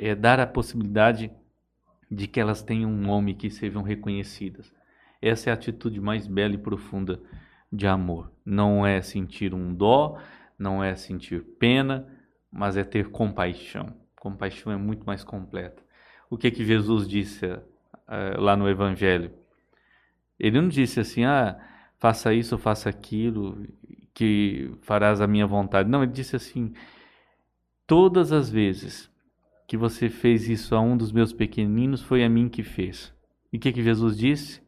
[0.00, 1.30] é dar a possibilidade
[2.10, 4.72] de que elas tenham um nome que sejam reconhecidas.
[5.20, 7.20] Essa é a atitude mais bela e profunda
[7.70, 8.32] de amor.
[8.44, 10.18] Não é sentir um dó,
[10.58, 12.08] não é sentir pena,
[12.50, 13.94] mas é ter compaixão.
[14.16, 15.82] Compaixão é muito mais completa.
[16.30, 17.60] O que que Jesus disse uh,
[18.40, 19.30] lá no Evangelho?
[20.38, 21.60] Ele não disse assim, ah,
[21.98, 23.66] faça isso, faça aquilo,
[24.14, 25.88] que farás a minha vontade.
[25.88, 26.72] Não, ele disse assim:
[27.86, 29.09] todas as vezes
[29.70, 33.14] que você fez isso a um dos meus pequeninos, foi a mim que fez.
[33.52, 34.60] E o que, que Jesus disse?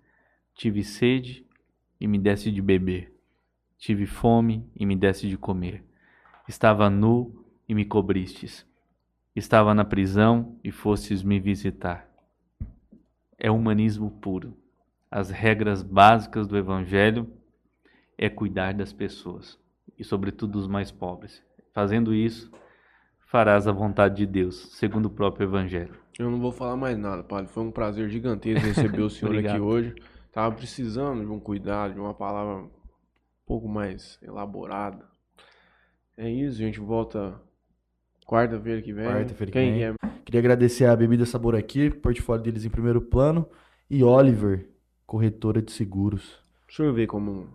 [0.55, 1.45] Tive sede
[2.01, 3.13] e me desse de beber.
[3.77, 5.85] Tive fome e me desse de comer.
[6.49, 8.65] Estava nu e me cobristes.
[9.35, 12.09] Estava na prisão e fostes me visitar.
[13.37, 14.57] É humanismo puro.
[15.11, 17.29] As regras básicas do Evangelho
[18.17, 19.59] é cuidar das pessoas
[19.99, 21.43] e, sobretudo, dos mais pobres.
[21.73, 22.53] Fazendo isso,
[23.33, 25.95] farás a vontade de Deus, segundo o próprio Evangelho.
[26.19, 27.51] Eu não vou falar mais nada, padre.
[27.51, 29.95] Foi um prazer gigantesco receber o senhor aqui hoje.
[30.31, 32.71] Tava precisando de um cuidado, de uma palavra um
[33.47, 35.07] pouco mais elaborada.
[36.15, 37.41] É isso, a gente volta
[38.27, 39.07] quarta-feira que vem.
[39.07, 39.85] Quarta-feira que Quem vem.
[39.85, 39.95] É?
[40.27, 43.49] Queria agradecer a Bebida Sabor aqui, portfólio deles em primeiro plano.
[43.89, 44.69] E Oliver,
[45.07, 46.39] corretora de seguros.
[46.67, 47.49] Deixa eu ver como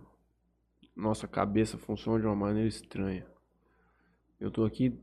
[0.96, 3.24] nossa cabeça funciona de uma maneira estranha.
[4.40, 5.00] Eu tô aqui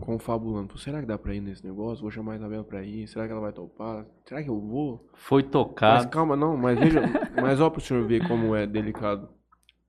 [0.00, 0.76] confabulando.
[0.78, 2.02] Será que dá pra ir nesse negócio?
[2.02, 3.06] Vou chamar a Isabela pra ir.
[3.06, 4.04] Será que ela vai topar?
[4.26, 5.08] Será que eu vou?
[5.14, 5.96] Foi tocado.
[6.04, 6.56] Mas calma, não.
[6.56, 7.02] Mas veja,
[7.40, 9.28] mas ó pro senhor ver como é delicado.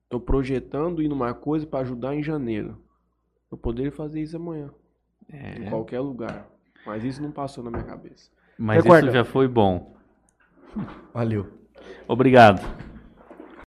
[0.08, 2.78] Tô projetando ir numa coisa para ajudar em janeiro.
[3.50, 4.70] Eu poderia fazer isso amanhã.
[5.28, 5.58] É.
[5.58, 6.48] Em qualquer lugar.
[6.86, 8.30] Mas isso não passou na minha cabeça.
[8.56, 9.06] Mas Recorda.
[9.06, 9.96] isso já foi bom.
[11.12, 11.48] Valeu.
[12.06, 12.60] Obrigado.